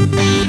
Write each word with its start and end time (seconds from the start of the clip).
Eh, 0.00 0.39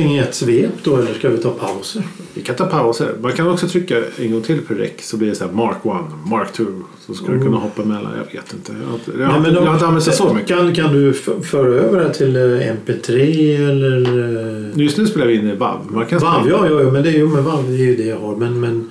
allting 0.00 0.16
i 0.16 0.18
ett 0.18 0.34
svep 0.34 0.70
då 0.84 0.96
eller 0.96 1.14
ska 1.14 1.28
vi 1.28 1.38
ta 1.38 1.50
pauser? 1.50 2.02
Vi 2.34 2.42
kan 2.42 2.56
ta 2.56 2.66
pauser. 2.66 3.14
Man 3.20 3.32
kan 3.32 3.48
också 3.48 3.68
trycka 3.68 4.02
en 4.18 4.32
gång 4.32 4.42
till 4.42 4.60
på 4.60 4.74
rec 4.74 4.90
så 4.98 5.16
blir 5.16 5.28
det 5.28 5.34
så 5.34 5.44
här 5.44 5.52
Mark 5.52 5.76
1, 5.76 6.30
Mark 6.30 6.52
2. 6.52 6.64
Så 7.06 7.14
ska 7.14 7.32
du 7.32 7.38
kunna 7.40 7.56
hoppa 7.56 7.82
emellan. 7.82 8.12
Jag 8.16 8.40
vet 8.40 8.52
inte. 8.52 8.72
Jag 8.72 9.20
jag 9.20 9.26
har 9.26 9.38
inte, 9.38 9.50
jag 9.50 9.60
har 9.62 9.74
inte 9.74 9.86
använt 9.86 10.04
det 10.04 10.12
så 10.12 10.34
mycket. 10.34 10.48
Kan, 10.48 10.74
kan 10.74 10.92
du 10.92 11.12
föra 11.42 11.74
över 11.74 12.00
det 12.04 12.14
till 12.14 12.36
eh, 12.36 12.42
MP3 12.42 13.70
eller? 13.70 14.70
eh, 14.72 14.78
Just 14.82 14.98
nu 14.98 15.06
spelar 15.06 15.26
vi 15.26 15.34
in 15.34 15.48
i 15.50 15.54
WAV. 15.54 15.78
Man 15.90 16.06
kan 16.06 16.18
VAV, 16.18 16.40
spela- 16.42 16.56
ja, 16.56 16.68
ja, 16.70 16.82
ja, 16.82 16.90
men 16.90 17.02
det 17.02 17.08
är 17.08 17.12
ju, 17.12 17.26
men 17.28 17.44
VAV 17.44 17.64
det 17.68 17.74
är 17.74 17.86
ju 17.86 17.96
det 17.96 18.06
jag 18.06 18.18
har. 18.18 18.36
Men, 18.36 18.60
men, 18.60 18.90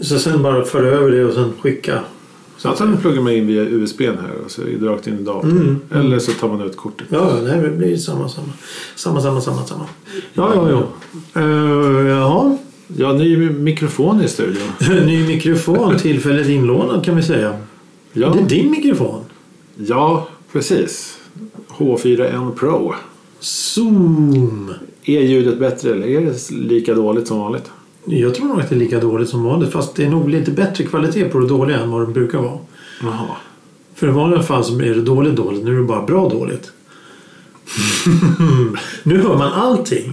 så 0.00 0.18
sen 0.18 0.42
bara 0.42 0.64
föra 0.64 0.86
över 0.88 1.10
det 1.10 1.24
och 1.24 1.34
sen 1.34 1.52
skicka. 1.60 2.00
Så 2.64 2.70
antingen 2.70 2.96
pluggar 2.96 3.22
man 3.22 3.32
in 3.32 3.46
via 3.46 3.62
USB 3.62 4.00
här 4.00 4.34
och 4.44 4.50
så 4.50 4.62
det 4.62 4.86
rakt 4.86 5.06
in 5.06 5.18
i 5.18 5.22
datorn. 5.22 5.50
Mm, 5.50 5.80
mm. 5.90 6.06
Eller 6.06 6.18
så 6.18 6.32
tar 6.32 6.48
man 6.48 6.60
ut 6.62 6.76
kortet. 6.76 7.06
Ja, 7.10 7.30
ja, 7.36 7.42
nej, 7.42 7.60
det 7.62 7.70
blir 7.70 7.96
samma, 7.96 8.28
samma. 8.28 8.48
Samma, 8.96 9.20
samma, 9.20 9.40
samma, 9.40 9.66
samma. 9.66 9.86
Ja, 10.34 10.52
ja, 10.54 10.70
ja. 10.70 11.40
Uh, 11.42 12.08
jaha. 12.08 12.56
Ja, 12.96 13.12
ny 13.12 13.50
mikrofon 13.50 14.22
i 14.22 14.28
studion. 14.28 14.68
Ny 15.06 15.26
mikrofon, 15.26 15.96
tillfälligt 15.98 16.48
inlånad 16.48 17.04
kan 17.04 17.16
vi 17.16 17.22
säga. 17.22 17.56
Ja, 18.12 18.28
Det 18.34 18.40
är 18.40 18.48
din 18.62 18.70
mikrofon. 18.70 19.20
ja 19.76 20.28
precis. 20.52 21.18
H4N 21.68 22.54
Pro. 22.54 22.94
Zoom. 23.40 24.72
Är 25.04 25.20
ljudet 25.20 25.58
bättre 25.58 25.90
eller 25.92 26.06
är 26.06 26.20
det 26.20 26.50
lika 26.50 26.94
dåligt 26.94 27.28
som 27.28 27.38
vanligt? 27.38 27.70
Jag 28.06 28.34
tror 28.34 28.46
nog 28.46 28.60
att 28.60 28.68
det 28.68 28.74
är 28.74 28.78
lika 28.78 29.00
dåligt 29.00 29.28
som 29.28 29.44
vanligt 29.44 29.72
fast 29.72 29.94
det 29.96 30.04
är 30.04 30.10
nog 30.10 30.28
lite 30.30 30.50
bättre 30.50 30.84
kvalitet 30.84 31.24
på 31.24 31.38
det 31.38 31.46
dåliga 31.48 31.78
än 31.78 31.90
vad 31.90 32.08
det 32.08 32.12
brukar 32.12 32.38
vara. 32.38 32.58
Jaha. 33.02 33.26
För 33.94 34.08
i 34.08 34.10
vanliga 34.10 34.42
fall 34.42 34.64
så 34.64 34.74
är 34.80 34.94
det 34.94 35.02
dåligt 35.02 35.36
dåligt, 35.36 35.64
nu 35.64 35.72
är 35.74 35.76
det 35.78 35.82
bara 35.84 36.02
bra 36.02 36.28
dåligt. 36.28 36.72
nu 39.02 39.22
hör 39.22 39.36
man 39.38 39.52
allting. 39.52 40.12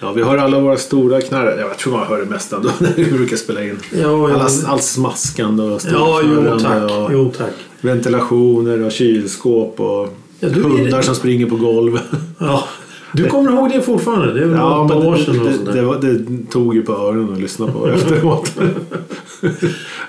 Ja, 0.00 0.12
vi 0.12 0.22
har 0.22 0.36
alla 0.36 0.60
våra 0.60 0.76
stora 0.76 1.20
knarrar. 1.20 1.58
Jag 1.58 1.78
tror 1.78 1.92
man 1.92 2.06
hör 2.06 2.18
det 2.18 2.26
mesta 2.26 2.58
då 2.58 2.70
när 2.78 2.92
vi 2.96 3.04
brukar 3.04 3.36
spela 3.36 3.64
in. 3.64 3.78
Ja, 4.00 4.08
Alla, 4.30 4.48
ja, 4.62 4.68
allt 4.68 4.82
smaskande 4.84 5.62
och 5.62 5.80
ja 5.92 6.20
jo 6.24 6.58
tack. 6.58 6.90
och 6.90 7.12
Jo, 7.12 7.32
tack. 7.38 7.52
ventilationer 7.80 8.80
och 8.82 8.92
kylskåp 8.92 9.80
och 9.80 10.16
Ja, 10.40 10.48
hundar 10.48 10.96
det- 10.96 11.02
som 11.02 11.14
springer 11.14 11.46
på 11.46 11.56
golv. 11.56 11.98
Ja. 12.38 12.64
Du 13.12 13.24
kommer 13.28 13.50
ihåg 13.52 13.70
det 13.70 13.82
fortfarande? 13.82 14.32
Det 14.34 14.44
är 14.44 14.48
Ja, 14.56 14.84
åtta 14.84 14.96
år 14.96 15.16
sedan 15.16 15.64
det, 15.64 15.72
det, 15.72 15.82
var- 15.82 15.98
det 16.00 16.46
tog 16.50 16.74
ju 16.74 16.82
på 16.82 16.92
öronen 16.92 17.32
att 17.32 17.40
lyssna 17.40 17.66
på 17.72 17.88
efteråt. 17.92 18.52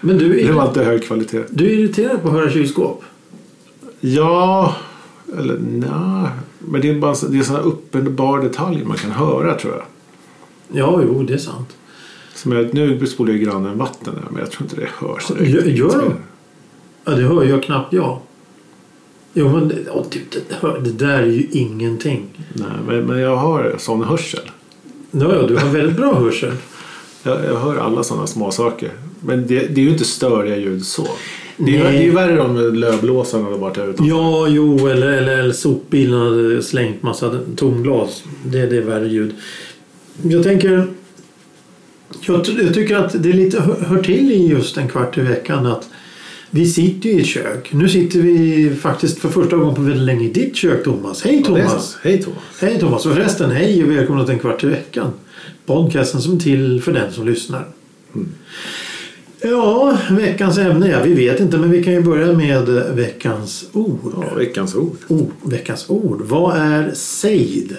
Men 0.02 0.18
du 0.18 0.30
Det 0.46 0.52
var 0.52 0.64
är, 0.64 0.68
inte 0.68 0.84
hög 0.84 1.04
kvalitet. 1.04 1.44
du 1.50 1.66
är 1.66 1.70
irriterad 1.74 2.22
på 2.22 2.28
att 2.28 2.34
höra 2.34 2.50
kylskåp? 2.52 3.04
Ja, 4.00 4.76
eller 5.40 5.58
nej. 5.62 6.30
Men 6.60 6.82
det 6.82 6.90
är 6.90 7.00
bara 7.00 7.16
det 7.30 7.38
är 7.40 7.44
sådana 7.44 7.64
uppenbar 7.64 8.40
detalj 8.42 8.84
man 8.86 8.98
kan 8.98 9.12
höra 9.12 9.54
tror 9.54 9.74
jag. 9.74 9.84
Ja, 10.80 11.02
jo, 11.08 11.24
det 11.24 11.34
är 11.34 11.38
sant. 11.38 11.70
Som 12.36 12.52
jag, 12.52 12.74
nu 12.74 13.06
spolar 13.08 13.34
ju 13.34 13.40
grannen 13.40 13.78
vatten 13.78 14.14
här, 14.16 14.32
men 14.32 14.40
jag 14.40 14.52
tror 14.52 14.64
inte 14.64 14.76
det 14.76 14.88
hörs. 15.08 15.32
gör 15.78 15.98
de? 16.02 16.14
Ja, 17.06 17.12
det 17.12 17.22
hör 17.24 17.44
jag 17.44 17.64
knappt 17.64 17.94
jag. 17.94 18.20
Jo, 19.34 19.50
men 19.50 19.68
det, 19.68 19.76
åh, 19.92 20.06
typ, 20.10 20.32
det, 20.32 20.80
det 20.84 21.06
där 21.06 21.22
är 21.22 21.26
ju 21.26 21.48
ingenting. 21.52 22.26
Nej, 22.54 22.68
men, 22.88 23.06
men 23.06 23.20
jag 23.20 23.36
har 23.36 23.76
sån 23.78 24.04
hörsel. 24.04 24.52
Ja, 25.12 25.36
ja, 25.36 25.48
du 25.48 25.58
har 25.58 25.70
väldigt 25.70 25.96
bra 25.96 26.16
hörsel. 26.16 26.54
Jag, 27.24 27.46
jag 27.46 27.60
hör 27.60 27.78
alla 27.78 28.04
sådana 28.04 28.28
små 28.28 28.52
saker. 28.52 28.92
Men 29.20 29.48
det, 29.48 29.60
det 29.60 29.82
är 29.82 29.86
ju 29.86 29.92
inte 29.92 30.06
störiga 30.06 30.58
ljud 30.58 30.86
så. 30.86 31.08
Det 31.58 31.78
är, 31.78 31.84
Nej. 31.84 31.94
det 31.94 32.00
är 32.00 32.04
ju 32.04 32.12
värre 32.12 32.42
om 32.42 32.74
lövblåsarna 32.76 33.44
hade 33.44 33.58
varit 33.58 33.78
utan. 33.78 34.06
Ja, 34.06 34.48
jo, 34.48 34.88
eller, 34.88 35.08
eller, 35.08 35.38
eller 35.38 35.54
sopbilen 35.54 36.20
hade 36.20 36.64
slängt 36.64 37.04
massa 37.04 37.40
tomglas. 37.56 38.24
Det, 38.46 38.66
det 38.66 38.78
är 38.78 38.82
värre 38.82 39.08
ljud. 39.08 39.36
Jag 40.22 40.44
tänker... 40.44 40.88
Jag, 42.22 42.48
jag 42.48 42.74
tycker 42.74 42.96
att 42.96 43.24
det 43.24 43.34
lite 43.34 43.62
hör, 43.62 43.76
hör 43.76 44.04
till 44.04 44.32
i 44.32 44.48
just 44.48 44.78
en 44.78 44.88
kvart 44.88 45.18
i 45.18 45.22
veckan 45.22 45.66
att 45.66 45.90
vi 46.52 46.66
sitter 46.66 47.10
ju 47.10 47.16
i 47.16 47.20
ett 47.22 47.28
kök. 47.28 47.74
Nu 47.74 47.90
sitter 47.90 48.20
vi 48.20 48.76
faktiskt 48.82 49.20
för 49.20 49.30
första 49.30 49.56
gången 49.58 49.76
på 49.76 49.82
väldigt 49.82 50.04
länge 50.06 50.26
i 50.26 50.30
ditt 50.32 50.56
kök, 50.56 50.84
Thomas. 50.84 51.24
Hej, 51.24 51.38
Ja, 51.40 51.46
Thomas! 51.46 51.92
så. 51.92 51.98
Hej 52.08 52.22
Thomas. 52.24 52.40
Hej 52.62 52.80
Thomas! 52.80 53.06
Och 53.06 53.14
förresten, 53.14 53.52
hej 53.52 53.84
och 53.84 53.92
välkomna 53.92 54.26
till 54.26 54.34
en 54.34 54.40
kvart 54.40 54.64
i 54.64 54.68
veckan. 54.68 55.12
Podcasten 55.66 56.22
som 56.22 56.36
är 56.36 56.40
till 56.40 56.82
för 56.82 56.92
den 56.94 57.14
som 57.14 57.26
lyssnar. 57.26 57.66
Ja, 59.42 59.98
veckans 60.12 60.58
ämne, 60.58 60.88
ja 60.88 61.00
vi 61.04 61.14
vet 61.14 61.40
inte 61.40 61.58
men 61.58 61.72
vi 61.72 61.84
kan 61.84 61.94
ju 61.94 62.02
börja 62.02 62.34
med 62.34 62.66
veckans 62.96 63.66
ord. 63.74 64.00
Ja, 64.16 64.36
veckans 64.36 64.76
ord. 64.76 64.98
Oh, 65.08 65.28
veckans 65.44 65.86
ord. 65.90 66.22
Vad 66.22 66.58
är 66.58 66.92
sejd? 66.94 67.78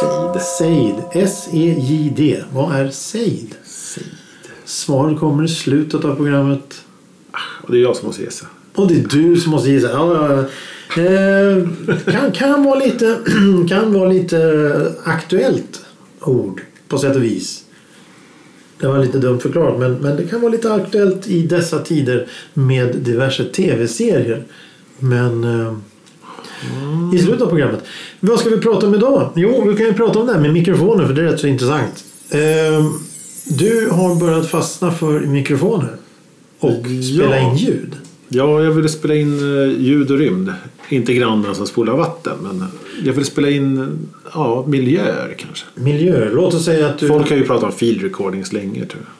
Sejd. 0.00 0.42
Sejd. 0.58 0.94
S-E-J-D. 1.24 2.40
Vad 2.52 2.76
är 2.76 2.90
sejd? 2.90 3.54
Sejd. 3.64 4.06
Svaret 4.64 5.18
kommer 5.18 5.44
i 5.44 5.48
slutet 5.48 6.04
av 6.04 6.14
programmet. 6.16 6.82
Och 7.70 7.76
det 7.76 7.82
är 7.82 7.82
jag 7.82 7.96
som 7.96 8.06
måste 8.06 8.22
gissa. 8.22 8.46
Och 8.74 8.88
det 8.88 8.94
är 8.94 9.06
du 9.10 9.36
som 9.36 9.50
måste 9.50 9.70
gissa. 9.70 9.90
Ja, 9.90 10.14
ja, 10.14 10.46
ja. 10.96 11.02
Eh, 11.02 11.68
kan, 12.12 12.32
kan, 12.32 12.64
vara 12.64 12.78
lite, 12.78 13.18
kan 13.68 13.92
vara 13.92 14.08
lite 14.08 14.92
aktuellt 15.04 15.80
ord 16.20 16.62
på 16.88 16.98
sätt 16.98 17.16
och 17.16 17.22
vis. 17.22 17.64
Det 18.80 18.86
var 18.86 18.98
lite 18.98 19.18
dumt 19.18 19.40
förklarat 19.40 19.80
men, 19.80 19.94
men 19.94 20.16
det 20.16 20.22
kan 20.22 20.40
vara 20.40 20.52
lite 20.52 20.72
aktuellt 20.72 21.26
i 21.26 21.42
dessa 21.42 21.78
tider 21.78 22.26
med 22.54 22.96
diverse 22.96 23.44
tv-serier. 23.44 24.44
Men 24.98 25.44
eh, 25.44 25.74
i 27.14 27.18
slutet 27.18 27.42
av 27.42 27.48
programmet. 27.48 27.84
Vad 28.20 28.40
ska 28.40 28.48
vi 28.48 28.58
prata 28.58 28.86
om 28.86 28.94
idag? 28.94 29.30
Jo, 29.36 29.64
vi 29.68 29.76
kan 29.76 29.86
ju 29.86 29.92
prata 29.92 30.18
om 30.18 30.26
det 30.26 30.32
här 30.32 30.40
med 30.40 30.52
mikrofoner 30.52 31.06
för 31.06 31.14
det 31.14 31.20
är 31.20 31.24
rätt 31.24 31.40
så 31.40 31.46
intressant. 31.46 32.04
Eh, 32.30 32.86
du 33.44 33.88
har 33.90 34.20
börjat 34.20 34.50
fastna 34.50 34.92
för 34.92 35.20
mikrofoner 35.20 35.96
och 36.60 36.86
spela 37.14 37.36
Ja. 37.36 37.50
in 37.50 37.56
ljud. 37.56 37.92
Ja, 38.28 38.62
jag 38.62 38.70
ville 38.70 38.88
spela 38.88 39.14
in 39.14 39.38
eh, 39.38 39.80
ljud 39.80 40.10
och 40.10 40.18
rymd. 40.18 40.52
Inte 40.88 41.14
grannen 41.14 41.54
som 41.54 41.66
spolar 41.66 41.96
vatten, 41.96 42.38
men 42.42 42.64
jag 43.04 43.12
ville 43.12 43.24
spela 43.26 43.50
in 43.50 43.78
eh, 43.78 43.86
ja, 44.34 44.64
miljöer 44.68 45.34
kanske. 45.38 45.66
Miljö. 45.74 46.30
Låt 46.32 46.54
oss 46.54 46.64
säga 46.64 46.88
att 46.88 46.98
du... 46.98 47.08
Folk 47.08 47.30
har 47.30 47.36
ju 47.36 47.44
pratat 47.46 47.64
om 47.64 47.72
field 47.72 48.02
recordings 48.02 48.52
länge 48.52 48.84
tror 48.86 49.02
jag. 49.02 49.12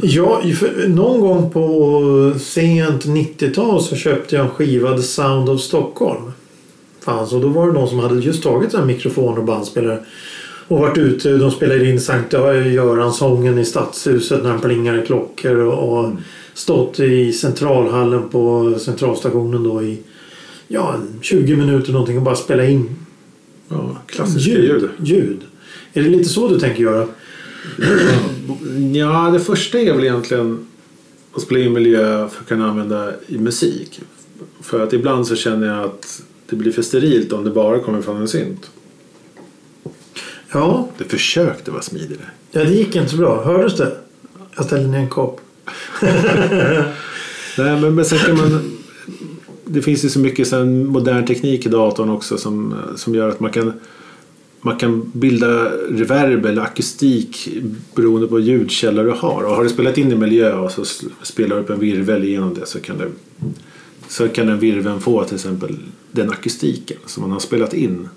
Ja, 0.00 0.42
för 0.54 0.88
någon 0.88 1.20
gång 1.20 1.50
på 1.50 2.34
sent 2.40 3.04
90-tal 3.06 3.82
så 3.82 3.96
köpte 3.96 4.36
jag 4.36 4.44
en 4.44 4.50
skiva 4.50 4.96
The 4.96 5.02
Sound 5.02 5.48
of 5.48 5.60
Stockholm. 5.60 6.32
Fanns, 7.04 7.32
och 7.32 7.40
då 7.40 7.48
var 7.48 7.66
det 7.66 7.72
någon 7.72 7.88
som 7.88 7.98
hade 7.98 8.20
just 8.20 8.42
tagit 8.42 8.74
en 8.74 8.86
mikrofon 8.86 9.38
och 9.38 9.44
bandspelare 9.44 9.98
och 10.72 10.80
varit 10.80 10.98
ute. 10.98 11.36
De 11.36 11.50
spelade 11.50 11.90
in 11.90 12.00
Sankt 12.00 12.32
Göran-sången 12.32 13.58
i 13.58 13.64
Stadshuset 13.64 14.42
när 14.42 14.50
han 14.50 14.60
plingade 14.60 15.02
klockor 15.06 15.56
och, 15.56 15.98
och 15.98 16.10
stått 16.54 17.00
i 17.00 17.32
centralhallen 17.32 18.28
på 18.28 18.74
centralstationen 18.78 19.62
då 19.62 19.82
i 19.82 19.98
ja, 20.68 20.94
en 20.94 21.22
20 21.22 21.56
minuter 21.56 21.92
någonting 21.92 22.16
och 22.16 22.22
bara 22.22 22.36
spela 22.36 22.66
in 22.66 22.96
Ja, 23.68 23.96
klassiska 24.06 24.50
ljud. 24.50 24.88
ljud. 24.98 25.40
Är 25.92 26.02
det 26.02 26.08
lite 26.08 26.28
så 26.28 26.48
du 26.48 26.58
tänker 26.58 26.82
göra? 26.82 27.06
Ja, 28.94 29.30
det 29.32 29.40
första 29.40 29.78
är 29.78 29.92
väl 29.92 30.04
egentligen 30.04 30.66
att 31.34 31.42
spela 31.42 31.60
in 31.60 31.72
miljö 31.72 32.28
för 32.28 32.40
att 32.40 32.48
kunna 32.48 32.70
använda 32.70 33.12
i 33.26 33.38
musik. 33.38 34.00
För 34.60 34.80
att 34.80 34.92
ibland 34.92 35.26
så 35.26 35.36
känner 35.36 35.66
jag 35.66 35.84
att 35.84 36.22
det 36.50 36.56
blir 36.56 36.72
för 36.72 36.82
sterilt 36.82 37.32
om 37.32 37.44
det 37.44 37.50
bara 37.50 37.78
kommer 37.78 38.02
från 38.02 38.16
en 38.16 38.28
synt. 38.28 38.70
Ja, 40.52 40.88
Det 40.98 41.04
försökte 41.04 41.70
vara 41.70 41.82
smidigare. 41.82 42.24
Ja, 42.50 42.64
det 42.64 42.72
gick 42.72 42.96
inte 42.96 43.10
så 43.10 43.16
bra. 43.16 43.44
Hördes 43.44 43.76
det? 43.76 43.96
Jag 44.56 44.64
ställde 44.64 44.88
ner 44.88 44.98
en 44.98 45.08
kopp. 45.08 45.40
Nej, 47.58 47.80
men, 47.80 47.94
men 47.94 48.04
sen 48.04 48.18
kan 48.18 48.36
man... 48.36 48.78
Det 49.64 49.82
finns 49.82 50.04
ju 50.04 50.08
så 50.08 50.18
mycket 50.18 50.48
sen 50.48 50.86
modern 50.86 51.26
teknik 51.26 51.66
i 51.66 51.68
datorn 51.68 52.10
också 52.10 52.38
som, 52.38 52.74
som 52.96 53.14
gör 53.14 53.28
att 53.28 53.40
man 53.40 53.50
kan, 53.50 53.72
man 54.60 54.76
kan 54.76 55.10
bilda 55.14 55.70
reverb 55.90 56.46
eller 56.46 56.62
akustik 56.62 57.48
beroende 57.94 58.26
på 58.26 58.40
ljudkällor 58.40 59.04
du 59.04 59.10
har. 59.10 59.42
Och 59.42 59.54
har 59.56 59.62
du 59.62 59.68
spelat 59.68 59.98
in 59.98 60.12
i 60.12 60.14
miljö 60.14 60.54
och 60.54 60.72
så 60.72 60.84
spelar 61.22 61.56
du 61.56 61.62
upp 61.62 61.70
en 61.70 61.80
virvel 61.80 62.24
genom 62.24 62.54
det 62.54 62.66
så 62.66 62.80
kan, 62.80 62.98
det, 62.98 63.08
så 64.08 64.28
kan 64.28 64.46
den 64.46 64.58
virveln 64.58 65.00
få 65.00 65.24
till 65.24 65.34
exempel 65.34 65.76
den 66.10 66.30
akustiken 66.30 66.96
som 67.06 67.22
man 67.22 67.32
har 67.32 67.40
spelat 67.40 67.74
in. 67.74 68.08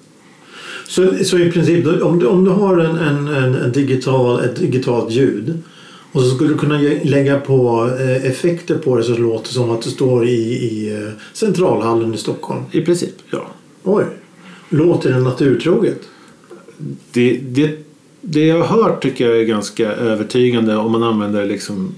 Så, 0.88 1.24
så 1.24 1.38
i 1.38 1.52
princip, 1.52 1.88
om 2.04 2.20
du, 2.20 2.26
om 2.26 2.46
du 2.46 2.52
har 2.52 2.78
en, 2.78 2.98
en, 2.98 3.28
en, 3.56 3.72
digital, 3.72 4.40
ett 4.40 4.56
digitalt 4.56 5.12
ljud 5.12 5.64
och 6.12 6.22
så 6.22 6.36
skulle 6.36 6.50
du 6.50 6.58
kunna 6.58 6.78
lägga 7.04 7.40
på 7.40 7.90
eh, 8.00 8.26
effekter 8.26 8.78
på 8.78 8.98
det 8.98 9.04
så 9.04 9.12
det 9.12 9.22
låter 9.22 9.54
som 9.54 9.72
att 9.72 9.82
du 9.82 9.90
står 9.90 10.28
i, 10.28 10.40
i 10.42 10.94
eh, 10.94 11.12
centralhallen 11.34 12.14
i 12.14 12.18
Stockholm. 12.18 12.64
I 12.72 12.82
princip, 12.82 13.14
ja. 13.32 13.48
Oj. 13.84 14.06
Låter 14.70 15.14
det 15.14 15.20
naturtroget? 15.20 16.02
Det, 17.12 17.38
det, 17.38 17.86
det 18.22 18.46
jag 18.46 18.64
har 18.64 18.84
hört 18.84 19.04
tycker 19.04 19.30
jag 19.30 19.40
är 19.40 19.44
ganska 19.44 19.92
övertygande 19.92 20.76
om 20.76 20.92
man 20.92 21.04
använder 21.04 21.46
liksom 21.46 21.96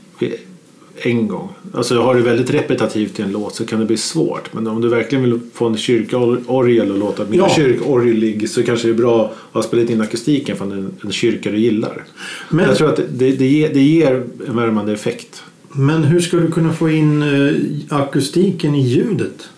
en 1.02 1.28
gång. 1.28 1.50
Alltså 1.74 2.02
har 2.02 2.16
det 2.16 2.22
väldigt 2.22 2.50
repetitivt 2.50 3.20
i 3.20 3.22
en 3.24 3.32
låt 3.32 3.56
så 3.56 3.66
kan 3.66 3.80
det 3.80 3.86
bli 3.86 3.98
svårt. 3.98 4.54
Men 4.54 4.68
om 4.68 4.82
du 4.82 4.88
verkligen 4.90 5.24
vill 5.24 5.40
få 5.54 5.66
en 5.68 5.78
kyrkorgel 5.78 6.92
att 6.92 7.00
låta 7.00 7.26
mer 7.26 7.38
Ja. 7.38 7.50
kyrkorgelig 7.56 8.50
så 8.50 8.64
kanske 8.64 8.88
det 8.88 8.92
är 8.94 8.98
bra 8.98 9.26
att 9.26 9.54
ha 9.54 9.64
spelat 9.64 9.90
in 9.90 10.02
akustiken 10.02 10.58
från 10.58 10.72
en, 10.72 10.92
en 11.04 11.12
kyrka 11.12 11.52
du 11.52 11.58
gillar. 11.58 12.04
Men, 12.50 12.66
Jag 12.66 12.78
tror 12.78 12.90
att 12.90 13.00
det, 13.10 13.32
det, 13.32 13.48
ger, 13.48 13.74
det 13.74 13.82
ger 13.82 14.24
en 14.48 14.56
värmande 14.56 14.94
effekt. 14.94 15.42
men 15.72 16.04
hur 16.04 16.20
ska 16.20 16.38
du 16.38 16.52
kunna 16.52 16.74
få 16.74 16.90
in 16.90 17.22
eh, 17.22 17.54
akustiken 17.90 18.76
i 18.76 18.88
ljudet? 18.88 19.50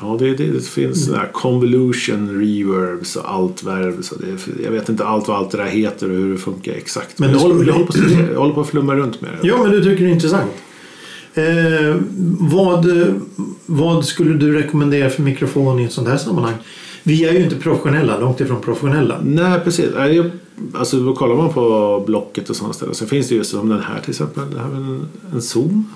Ja, 0.00 0.16
det, 0.18 0.34
det, 0.34 0.46
det 0.46 0.64
finns 0.64 1.10
här 1.10 1.30
convolution 1.32 2.40
reverbs 2.40 3.16
och 3.16 3.30
altvärv. 3.30 4.02
Så 4.02 4.14
det, 4.14 4.62
jag 4.64 4.70
vet 4.70 4.88
inte 4.88 5.04
allt 5.04 5.28
vad 5.28 5.36
allt 5.36 5.50
det 5.50 5.58
där 5.58 5.66
heter 5.66 6.10
och 6.10 6.16
hur 6.16 6.32
det 6.32 6.38
funkar 6.38 6.72
exakt. 6.72 7.18
Men 7.18 7.30
Men, 7.30 7.38
jag, 7.38 7.48
håller, 7.48 7.66
jag, 7.66 7.72
håller 7.72 7.86
på, 7.86 8.32
jag 8.32 8.40
håller 8.40 8.54
på 8.54 8.60
att 8.60 8.68
flumma 8.68 8.94
runt 8.94 9.20
med 9.20 9.30
det. 9.30 9.48
Ja, 9.48 9.62
men 9.62 9.72
du 9.72 9.84
tycker 9.84 10.04
det 10.04 10.10
är 10.10 10.14
intressant. 10.14 10.50
Eh, 11.34 11.96
vad, 12.38 12.86
vad 13.66 14.04
skulle 14.04 14.34
du 14.34 14.52
rekommendera 14.52 15.10
för 15.10 15.22
mikrofon 15.22 15.80
i 15.80 15.84
ett 15.84 15.92
sånt 15.92 16.08
här 16.08 16.16
sammanhang? 16.16 16.54
Vi 17.02 17.24
är 17.24 17.32
ju 17.32 17.44
inte 17.44 17.56
professionella, 17.56 18.18
långt 18.18 18.40
ifrån 18.40 18.60
professionella. 18.60 19.20
Nej, 19.24 19.60
precis. 19.64 19.86
Alltså, 20.74 21.14
kollar 21.14 21.36
man 21.36 21.52
på 21.52 22.02
Blocket 22.06 22.50
och 22.50 22.56
sådana 22.56 22.74
ställen 22.74 22.94
så 22.94 23.06
finns 23.06 23.28
det 23.28 23.34
ju 23.34 23.44
som 23.44 23.68
den 23.68 23.80
här 23.80 24.00
till 24.00 24.10
exempel. 24.10 24.50
Det 24.50 24.58
här 24.58 24.70
är 24.70 24.74
en, 24.74 25.08
en 25.32 25.42
Zoom. 25.42 25.92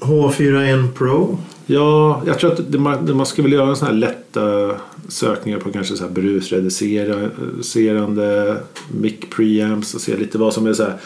H4n 0.00 0.92
Pro. 0.92 1.38
Ja, 1.70 2.22
jag 2.26 2.38
tror 2.38 2.52
att 2.52 2.74
man, 2.74 3.16
man 3.16 3.26
ska 3.26 3.42
väl 3.42 3.52
göra 3.52 3.76
sådana 3.76 3.94
här 3.94 4.00
lätta 4.00 4.74
sökningar 5.08 5.58
på 5.58 5.72
kanske 5.72 5.96
så 5.96 6.04
här 6.04 6.10
brusreducerande 6.10 8.56
mic 9.00 9.14
preamps 9.36 9.94
och 9.94 10.00
se 10.00 10.16
lite 10.16 10.38
vad 10.38 10.54
som 10.54 10.66
är 10.66 10.72
så 10.72 10.82
här. 10.82 10.96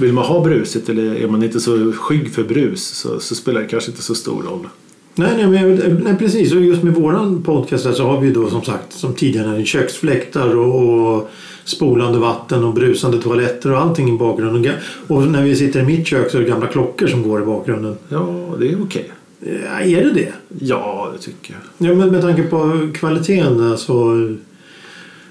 Vill 0.00 0.12
man 0.12 0.24
ha 0.24 0.44
brusigt 0.44 0.88
eller 0.88 1.14
är 1.14 1.28
man 1.28 1.42
inte 1.42 1.60
så 1.60 1.92
skygg 1.92 2.34
för 2.34 2.44
brus 2.44 2.88
så, 2.88 3.20
så 3.20 3.34
spelar 3.34 3.60
det 3.60 3.66
kanske 3.66 3.90
inte 3.90 4.02
så 4.02 4.14
stor 4.14 4.42
roll. 4.42 4.68
Nej, 5.14 5.30
nej, 5.36 5.46
men, 5.46 6.00
nej, 6.04 6.16
precis. 6.18 6.52
Och 6.52 6.60
just 6.60 6.82
med 6.82 6.94
våran 6.94 7.42
podcast 7.42 7.94
så 7.94 8.04
har 8.04 8.20
vi 8.20 8.30
då 8.30 8.50
som 8.50 8.62
sagt 8.62 8.92
som 8.92 9.14
tidigare 9.14 9.64
köksfläktar 9.64 10.56
och, 10.56 11.16
och 11.16 11.30
spolande 11.64 12.18
vatten 12.18 12.64
och 12.64 12.74
brusande 12.74 13.22
toaletter 13.22 13.72
och 13.72 13.78
allting 13.78 14.14
i 14.14 14.18
bakgrunden. 14.18 14.72
Och 15.06 15.22
när 15.22 15.42
vi 15.42 15.56
sitter 15.56 15.80
i 15.80 15.84
mitt 15.84 16.06
kök 16.06 16.30
så 16.30 16.36
är 16.36 16.42
det 16.42 16.48
gamla 16.48 16.66
klockor 16.66 17.06
som 17.06 17.22
går 17.22 17.42
i 17.42 17.44
bakgrunden. 17.44 17.96
Ja, 18.08 18.54
det 18.58 18.68
är 18.68 18.82
okej. 18.82 19.04
Ja, 19.08 19.14
är 19.40 20.04
det 20.04 20.10
det? 20.14 20.32
Ja, 20.60 21.12
det 21.16 21.22
tycker 21.22 21.54
jag. 21.78 21.90
Ja, 21.90 21.94
men 21.94 22.08
med 22.10 22.20
tanke 22.20 22.42
på 22.42 22.88
kvaliteten 22.94 23.70
alltså 23.72 23.94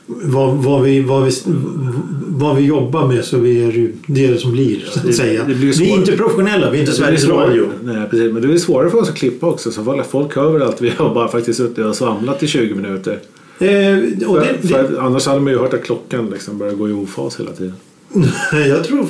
vad, 0.05 0.53
vad, 0.57 0.83
vi, 0.83 0.99
vad, 1.01 1.25
vi, 1.25 1.31
vad 2.27 2.55
vi 2.55 2.61
jobbar 2.65 3.07
med 3.07 3.25
så 3.25 3.37
vi 3.37 3.63
är 3.63 3.71
ju 3.71 3.93
det 4.05 4.25
är 4.25 4.31
det 4.31 4.37
som 4.39 4.51
blir 4.51 4.79
så 4.89 4.99
att 4.99 5.05
Det- 5.05 5.13
säga. 5.13 5.43
det 5.43 5.53
blir 5.55 5.73
vi 5.73 5.91
är 5.91 5.95
inte 5.97 6.17
professionella, 6.17 6.71
vi 6.71 6.77
är 6.77 6.81
inte 6.81 6.91
blir 6.91 6.99
Sveriges 6.99 7.25
Radio. 7.27 7.67
Nej, 7.83 8.07
precis. 8.09 8.33
Men 8.33 8.41
det 8.41 8.53
är 8.53 8.57
svårare 8.57 8.89
för 8.89 8.97
oss 8.97 9.09
att 9.09 9.15
klippa 9.15 9.47
också. 9.47 9.71
Så 9.71 9.83
folk- 9.83 10.05
folk 10.09 10.35
hör 10.35 10.51
väl 10.51 10.61
att 10.61 10.81
vi 10.81 10.89
har 10.89 11.13
bara 11.13 11.27
faktiskt 11.27 11.57
suttit 11.57 11.85
och 11.85 11.95
svamlat 11.95 12.43
i 12.43 12.47
20 12.47 12.75
minuter. 12.75 13.19
Eh, 13.59 13.67
och 14.29 14.37
För, 14.37 14.57
det, 14.61 14.67
för 14.67 14.97
annars 15.01 15.25
hade 15.25 15.39
man 15.41 15.53
ju 15.53 15.59
hört 15.59 15.73
att 15.73 15.83
klockan 15.83 16.29
liksom 16.29 16.57
börjar 16.57 16.73
gå 16.73 16.89
i 16.89 16.91
ofas 16.91 17.39
hela 17.39 17.51
tiden. 17.51 17.73
jag 18.69 18.83
tror... 18.83 19.05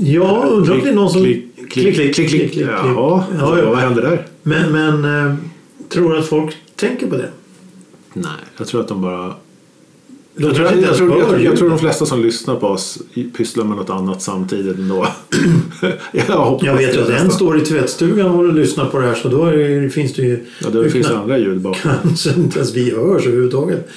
Jag 0.00 0.46
undrar 0.50 0.74
om 0.74 0.80
det 0.82 0.88
är 0.88 0.94
någon 0.94 1.10
som... 1.10 1.22
Klick, 1.22 1.70
klick, 1.70 1.94
klick, 1.94 2.14
klick, 2.14 2.28
klick. 2.52 2.56
Jaha, 2.56 2.84
Ja, 2.94 3.26
ja, 3.38 3.58
ja. 3.58 3.70
vad 3.70 3.78
händer 3.78 4.02
där? 4.02 4.26
Men, 4.42 4.72
men 4.72 5.26
eh, 5.28 5.34
tror 5.88 6.12
du 6.12 6.18
att 6.18 6.26
folk 6.28 6.56
tänker 6.76 7.06
på 7.06 7.16
det? 7.16 7.30
Nej, 8.12 8.32
jag 8.58 8.66
tror 8.66 8.80
att 8.80 8.88
de 8.88 9.02
bara... 9.02 9.34
Jag 10.40 10.54
tror, 10.54 10.66
jag, 10.66 10.94
tror, 10.96 11.18
jag, 11.18 11.28
tror, 11.28 11.40
jag 11.40 11.56
tror 11.56 11.68
de 11.70 11.78
flesta 11.78 12.06
som 12.06 12.22
lyssnar 12.22 12.56
på 12.56 12.66
oss 12.66 12.98
pysslar 13.36 13.64
med 13.64 13.76
något 13.76 13.90
annat 13.90 14.22
samtidigt 14.22 14.76
ändå. 14.78 15.06
jag, 16.12 16.58
Jag 16.62 16.76
vet 16.76 16.98
att 16.98 17.08
en 17.08 17.30
står 17.30 17.58
i 17.58 17.60
tvättstugan 17.60 18.26
och 18.30 18.52
lyssnar 18.54 18.84
på 18.86 18.98
det 18.98 19.06
här 19.06 19.14
så 19.14 19.28
då 19.28 19.44
är, 19.44 19.80
det- 19.82 19.90
finns 19.90 20.14
det 20.14 20.22
ju 20.22 20.44
Ja, 20.62 20.70
det 20.70 20.90
finns 20.90 21.10
andra 21.10 21.38
ljud 21.38 21.60
bakom. 21.60 21.90
kanske 22.02 22.30
inte 22.30 22.58
ens 22.58 22.74
vi 22.74 22.90
hörs 22.90 23.26
överhuvudtaget. 23.26 23.88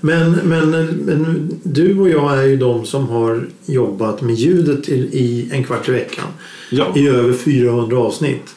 Men, 0.00 0.30
men, 0.44 0.70
men 1.06 1.50
du 1.62 1.98
och 1.98 2.08
jag 2.08 2.38
är 2.38 2.42
ju 2.46 2.56
de 2.56 2.84
som 2.84 3.08
har 3.08 3.46
jobbat 3.66 4.20
med 4.22 4.34
ljudet 4.34 4.88
i, 4.88 4.94
i 4.98 5.48
en 5.52 5.64
kvart 5.64 5.88
i 5.88 5.92
veckan. 5.92 6.24
Ja. 6.70 6.92
I 6.96 7.08
över 7.08 7.32
400 7.32 7.96
avsnitt. 7.98 8.54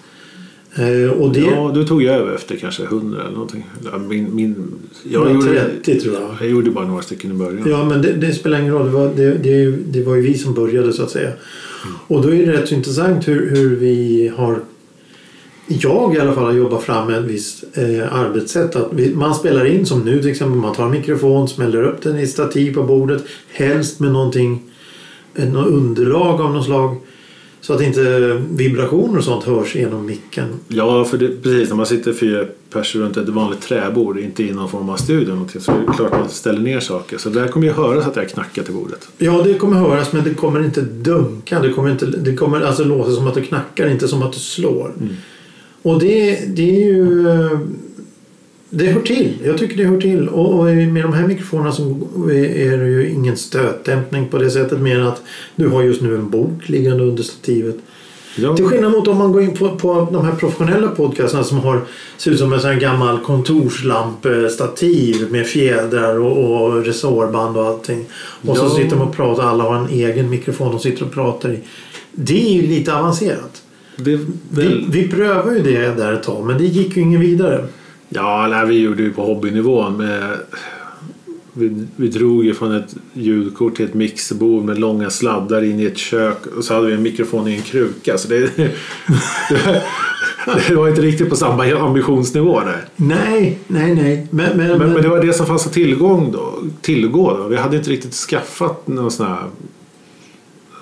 Eh, 0.76 1.30
det... 1.32 1.40
ja, 1.40 1.72
du 1.76 1.84
tog 1.84 2.02
ju 2.02 2.10
över 2.10 2.36
efter 2.36 2.56
kanske 2.56 2.84
100 2.84 3.22
eller 3.22 3.32
någonting. 3.32 3.64
Min, 4.08 4.36
min, 4.36 4.56
jag, 5.04 5.30
Ja, 5.30 5.34
gjorde, 5.34 5.70
30 5.86 6.00
tror 6.00 6.16
jag. 6.16 6.30
jag 6.40 6.50
gjorde 6.50 6.72
bara 6.72 6.88
några 6.88 7.02
stycken 7.02 7.32
i 7.32 7.34
början. 7.34 7.70
Ja, 7.70 7.86
men 7.86 8.02
det, 8.02 8.12
det 8.14 8.34
spelar 8.34 8.60
ingen 8.60 8.74
roll. 8.74 8.86
Det 8.86 8.92
var, 8.92 9.12
det, 9.16 9.34
det, 9.34 9.72
det 9.72 10.04
var 10.04 10.16
ju 10.16 10.22
vi 10.22 10.38
som 10.38 10.54
började 10.54 10.94
så 10.94 11.04
att 11.04 11.12
säga. 11.12 11.32
Och 12.08 12.22
då 12.22 12.34
är 12.34 12.46
det 12.46 12.52
rätt 12.52 12.68
så 12.68 12.76
intressant 12.76 13.28
hur, 13.28 13.56
hur 13.56 13.76
vi 13.76 14.32
har 14.36 14.60
jag 15.68 16.16
i 16.16 16.20
alla 16.20 16.34
fall 16.34 16.44
har 16.44 16.52
jobbat 16.52 16.84
fram 16.84 17.10
ett 17.10 17.24
visst 17.24 17.64
eh, 17.74 18.14
arbetssätt. 18.14 18.76
Att 18.76 18.94
vi, 18.94 19.16
man 19.16 19.36
spelar 19.36 19.66
in 19.66 19.86
som 19.86 20.02
nu 20.02 20.22
till 20.22 20.32
exempel. 20.32 20.60
Man 20.60 20.76
tar 20.76 20.86
en 20.86 20.92
mikrofon, 20.92 21.48
smäller 21.48 21.84
upp 21.84 22.02
den 22.02 22.20
i 22.20 22.28
stativ 22.28 22.74
på 22.74 22.84
bordet. 22.84 23.24
Helst 23.52 24.00
med 24.00 24.12
någonting, 24.12 24.62
något 25.36 25.68
underlag 25.68 26.42
av 26.42 26.54
något 26.54 26.66
slag. 26.66 26.98
Så 27.64 27.74
att 27.74 27.82
inte 27.82 28.42
vibrationer 28.52 29.18
och 29.18 29.24
sånt 29.24 29.44
hörs 29.44 29.76
genom 29.76 30.06
micken. 30.06 30.46
Ja, 30.68 31.06
för 31.06 31.18
det, 31.18 31.44
precis. 31.44 31.70
När 31.70 31.76
man 31.76 31.86
sitter 31.86 32.14
fyra 32.14 32.46
personer 32.70 33.06
runt 33.06 33.18
ett 33.18 33.30
vanligt 33.30 33.62
träbord, 33.62 34.20
inte 34.20 34.44
i 34.44 34.52
någon 34.52 34.70
form 34.70 34.90
av 34.90 34.98
studio, 34.98 35.48
så 35.60 35.72
är 35.72 35.80
det 35.80 35.94
klart 35.96 36.12
man 36.12 36.30
ställer 36.30 36.60
ner 36.60 36.80
saker. 36.80 37.18
Så 37.18 37.30
där 37.30 37.48
kommer 37.48 37.68
ju 37.68 37.74
höras 37.74 38.08
att 38.08 38.16
jag 38.16 38.30
knackar 38.30 38.64
till 38.64 38.74
bordet. 38.74 39.08
Ja, 39.18 39.42
det 39.44 39.54
kommer 39.54 39.78
höras 39.78 40.14
men 40.14 40.24
det 40.24 40.34
kommer 40.34 40.66
inte 40.66 40.82
dunka. 40.82 41.60
Det 41.60 41.74
kommer, 41.74 41.92
inte, 41.92 42.06
det 42.06 42.36
kommer 42.36 42.62
alltså 42.62 42.84
låta 42.84 43.12
som 43.12 43.28
att 43.28 43.36
du 43.36 43.42
knackar, 43.42 43.90
inte 43.90 44.08
som 44.08 44.24
att 44.24 44.34
du 44.34 44.40
slår. 44.40 44.94
Och 45.82 46.00
det, 46.00 46.40
det 46.56 46.84
är 46.84 46.86
ju... 46.86 47.28
Det 48.76 48.88
hör 48.88 49.02
till. 49.02 49.34
Jag 49.46 49.58
tycker 49.58 49.78
det 49.78 49.84
hör 49.84 50.02
till. 50.02 50.28
Och, 50.28 50.60
och 50.60 50.66
med 50.66 51.04
de 51.04 51.14
här 51.14 51.28
mikrofonerna 51.28 51.72
så 51.72 51.84
är 52.32 52.78
det 52.78 52.88
ju 52.90 53.10
ingen 53.10 53.38
stötdämpning 53.38 54.28
på 54.28 54.38
det 54.38 54.50
sättet 54.50 54.80
mer 54.80 55.00
än 55.00 55.08
att 55.08 55.22
du 55.56 55.68
har 55.68 55.84
just 55.84 56.02
nu 56.02 56.16
en 56.16 56.30
bok 56.30 56.70
liggande 56.70 57.04
under 57.04 57.24
stativet. 57.24 57.76
Ja, 58.38 58.56
Till 58.56 58.66
skillnad 58.66 58.92
mot 58.92 59.08
om 59.08 59.18
man 59.18 59.32
går 59.32 59.42
in 59.44 59.58
på, 59.58 59.76
på 59.76 60.08
de 60.12 60.26
här 60.26 60.32
professionella 60.36 60.88
podcasterna 60.88 61.44
som 61.44 61.58
har 61.60 61.82
ser 62.18 62.32
ut 62.32 62.40
som 62.40 62.54
en 62.54 62.60
sån 62.62 62.80
gammal 62.80 63.20
kontorslampestativ 63.20 65.32
med 65.32 65.46
fjädrar 65.48 66.20
och, 66.20 66.62
och 66.64 66.86
resårband 66.86 67.58
och 67.58 67.66
allting. 67.66 68.06
Och 68.48 68.58
så 68.58 68.66
Ja. 68.66 68.70
sitter 68.70 68.90
de 68.90 69.02
och 69.02 69.16
pratar. 69.16 69.44
Alla 69.44 69.64
har 69.64 69.76
en 69.76 69.90
egen 69.90 70.30
mikrofon 70.30 70.72
de 70.72 70.80
sitter 70.80 71.06
och 71.06 71.12
pratar 71.14 71.52
i. 71.52 71.60
Det 72.12 72.46
är 72.50 72.54
ju 72.54 72.62
lite 72.68 72.96
avancerat. 72.96 73.64
det 73.98 74.14
är 74.14 74.20
Vi, 74.50 74.64
väl... 74.64 74.86
vi 74.92 75.08
prövade 75.08 75.58
ju 75.58 75.64
det 75.64 75.94
där 75.98 76.14
ett 76.14 76.24
tag 76.24 76.46
men 76.46 76.58
det 76.58 76.66
gick 76.66 76.98
ju 76.98 77.02
ingen 77.04 77.22
vidare. 77.22 77.66
Ja, 78.14 78.48
nej, 78.48 78.68
vi 78.68 78.82
gjorde 78.82 79.04
ju 79.04 79.14
på 79.14 79.26
hobbynivå 79.26 79.90
med... 79.90 80.38
Vi, 81.56 81.86
vi 81.96 82.08
drog 82.08 82.46
ju 82.46 82.54
från 82.54 82.76
ett 82.76 82.96
ljudkort 83.14 83.76
till 83.76 83.86
ett 83.86 83.94
mixerbord 83.94 84.64
med 84.64 84.80
långa 84.80 85.10
sladdar 85.10 85.64
in 85.64 85.80
i 85.80 85.86
ett 85.86 85.98
kök 85.98 86.46
och 86.58 86.64
så 86.64 86.74
hade 86.74 86.88
vi 86.88 86.94
en 86.94 87.02
mikrofon 87.02 87.48
i 87.48 87.56
en 87.56 87.62
kruka. 87.62 88.18
Så 88.18 88.28
det, 88.28 88.58
det, 88.58 88.72
det 90.68 90.76
var 90.76 90.90
inte 90.90 91.02
riktigt 91.02 91.30
på 91.30 91.36
samma 91.36 91.74
ambitionsnivå 91.74 92.60
där. 92.60 92.86
Nej, 92.96 93.60
nej, 93.68 93.96
nej. 93.96 94.28
Men, 94.30 94.58
men, 94.58 94.78
Men, 94.78 94.94
men 94.94 95.02
det 95.02 95.10
var 95.10 95.22
det 95.26 95.34
som 95.34 95.46
fanns 95.46 95.68
att 95.68 95.74
tillgång 95.74 96.32
då, 96.32 96.64
tillgå. 96.82 97.38
Då. 97.38 97.48
Vi 97.48 97.56
hade 97.56 97.78
inte 97.78 97.90
riktigt 97.90 98.14
skaffat 98.14 98.88
någon 98.88 99.12
sån 99.12 99.26
här 99.28 99.44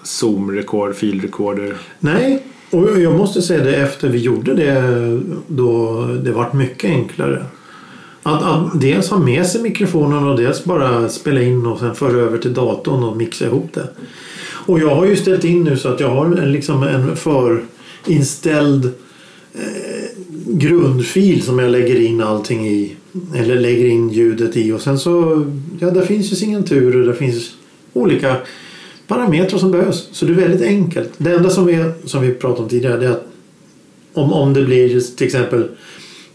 Zoom-rekord, 0.04 0.96
filrekorder. 0.96 1.78
Nej, 2.00 2.44
och 2.72 3.02
jag 3.02 3.18
måste 3.18 3.42
säga 3.42 3.64
det 3.64 3.76
efter 3.76 4.10
vi 4.10 4.18
gjorde 4.18 4.54
det 4.54 4.84
då 5.48 6.06
det 6.24 6.32
vart 6.32 6.54
mycket 6.54 6.90
enklare. 6.90 7.46
Att, 8.24 8.44
att 8.44 8.82
dels 8.82 9.10
ha 9.10 9.20
med 9.20 9.48
sig 9.48 9.62
mikrofonen 9.62 10.28
och 10.28 10.38
dels 10.38 10.64
bara 10.64 11.10
spela 11.10 11.42
in 11.42 11.66
och 11.66 11.80
sen 11.80 11.96
föra 11.96 12.22
över 12.22 12.38
till 12.38 12.54
datorn 12.54 13.04
och 13.04 13.18
mixa 13.18 13.46
ihop 13.46 13.70
det. 13.74 13.88
Och 14.66 14.80
jag 14.80 14.96
har 14.96 15.06
ju 15.06 15.16
ställt 15.16 15.44
in 15.44 15.64
nu 15.64 15.78
så 15.78 15.90
att 15.90 16.00
jag 16.00 16.10
har 16.10 16.26
en, 16.26 16.52
liksom 16.52 16.84
en 16.84 17.16
förinställd 17.16 18.86
eh, 19.54 20.10
grundfil 20.46 21.42
som 21.42 21.60
jag 21.60 21.72
lägger 21.72 22.02
in 22.02 22.22
allting 22.22 22.68
i. 22.68 22.96
Eller 23.36 23.56
lägger 23.56 23.86
in 23.86 24.10
ljudet 24.10 24.58
i 24.58 24.72
och 24.72 24.82
sen 24.82 25.00
så, 25.00 25.46
ja 25.80 25.92
där 25.92 26.06
finns 26.06 26.32
ju 26.32 26.36
signaturer, 26.36 27.06
där 27.06 27.14
finns 27.14 27.52
olika 27.94 28.36
parametrar 29.12 29.60
som 29.60 29.72
behövs. 29.72 30.10
Så 30.12 30.26
det 30.26 30.32
är 30.32 30.36
väldigt 30.36 30.62
enkelt. 30.62 31.10
Det 31.18 31.32
enda 31.32 31.50
som 31.50 31.66
vi, 31.66 31.92
som 32.06 32.22
vi 32.22 32.34
pratade 32.34 32.64
om 32.64 32.70
tidigare 32.70 32.98
det 32.98 33.06
är 33.06 33.12
att 33.12 33.28
om, 34.14 34.34
om 34.34 34.54
det 34.54 34.64
blir 34.64 35.16
till 35.16 35.26
exempel 35.28 35.68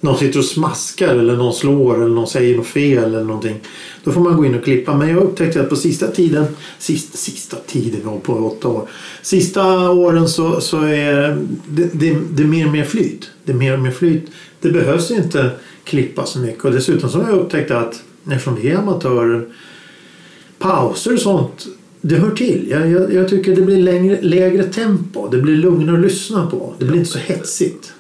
någon 0.01 0.19
sitter 0.19 0.39
och 0.39 0.45
smaskar 0.45 1.15
eller 1.15 1.37
någon 1.37 1.55
slår 1.55 1.95
eller 1.95 2.15
någon 2.15 2.27
säger 2.27 2.57
något 2.57 2.67
fel 2.67 3.05
eller 3.05 3.25
någonting. 3.25 3.61
Då 4.05 4.13
får 4.13 4.21
man 4.21 4.37
gå 4.37 4.47
in 4.47 4.55
och 4.55 4.65
klippa. 4.65 4.97
Men 4.97 5.09
jag 5.09 5.23
upptäckte 5.23 5.61
att 5.61 5.69
på 5.69 5.77
sista 5.77 6.07
tiden, 6.07 6.47
sista, 6.79 7.17
sista 7.19 7.57
tiden, 7.67 8.01
jag 8.05 8.23
på 8.23 8.33
åtta 8.33 8.69
år. 8.69 8.89
Sista 9.23 9.91
åren 9.91 10.29
så, 10.29 10.61
så 10.61 10.83
är 10.83 11.39
det, 11.67 11.89
det, 11.93 12.17
det 12.31 12.43
är 12.43 12.47
mer 12.47 12.67
och 12.67 12.73
mer 12.73 12.85
flyt. 12.85 13.31
Det 13.45 13.53
är 13.53 13.57
mer 13.57 13.75
och 13.75 13.81
mer 13.81 13.91
flyt. 13.91 14.31
Det 14.61 14.71
behövs 14.71 15.11
inte 15.11 15.51
klippa 15.85 16.27
så 16.27 16.39
mycket. 16.39 16.65
Och 16.65 16.73
dessutom 16.73 17.11
så 17.11 17.21
har 17.21 17.31
jag 17.31 17.39
upptäckt 17.39 17.71
att 17.71 18.03
eftersom 18.31 18.55
vi 18.55 18.71
är 18.71 18.77
amatörer 18.77 19.47
pauser 20.59 21.13
och 21.13 21.21
sånt 21.21 21.67
det 22.09 22.17
hör 22.17 22.31
till. 22.31 22.67
Jag, 22.71 22.91
jag, 22.91 23.15
jag 23.15 23.29
tycker 23.29 23.57
det 23.57 23.63
blir 23.63 23.79
längre, 23.79 24.19
lägre 24.23 24.63
tempo. 24.65 25.29
Det 25.29 25.39
blir 25.39 25.57
lugnare 25.57 25.97
att 25.97 26.03
lyssna 26.03 26.47
på. 26.47 26.75
Det 26.79 26.85
blir 26.85 26.99
inte 26.99 27.11
så 27.11 27.19
hetsigt. 27.19 27.93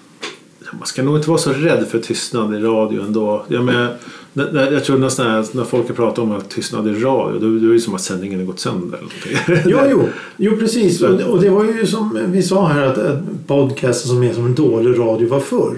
Man 0.72 0.86
ska 0.86 1.02
nog 1.02 1.16
inte 1.16 1.28
vara 1.28 1.38
så 1.38 1.52
rädd 1.52 1.86
för 1.88 1.98
tystnad 1.98 2.54
i 2.54 2.58
radio 2.58 3.02
ändå. 3.02 3.44
Jag, 3.48 3.64
med, 3.64 3.88
när, 4.32 4.72
jag 4.72 4.84
tror 4.84 4.98
nästan 4.98 5.26
när, 5.26 5.56
när 5.56 5.64
folk 5.64 5.96
pratar 5.96 6.22
om 6.22 6.32
att 6.32 6.50
tystnad 6.50 6.88
i 6.88 6.90
radio 6.90 7.38
då, 7.40 7.58
då 7.58 7.68
är 7.68 7.72
det 7.72 7.80
som 7.80 7.94
att 7.94 8.00
sändningen 8.00 8.38
har 8.38 8.46
gått 8.46 8.60
sönder. 8.60 9.00
ja, 9.66 9.86
jo, 9.90 10.08
jo 10.36 10.56
precis. 10.56 11.02
Och, 11.02 11.20
och, 11.20 11.40
det 11.40 11.50
var 11.50 11.64
ju 11.64 11.86
som 11.86 12.18
vi 12.26 12.42
sa 12.42 12.66
här 12.66 12.82
att, 12.82 12.98
att 12.98 13.18
podcasten 13.46 14.08
som 14.08 14.22
är 14.22 14.32
som 14.32 14.46
en 14.46 14.54
dålig 14.54 14.98
radio 14.98 15.28
var 15.28 15.40
förr. 15.40 15.76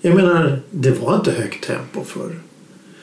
Jag 0.00 0.14
menar, 0.14 0.58
det 0.70 0.90
var 0.90 1.14
inte 1.14 1.30
högt 1.30 1.66
tempo 1.66 2.04
förr. 2.04 2.47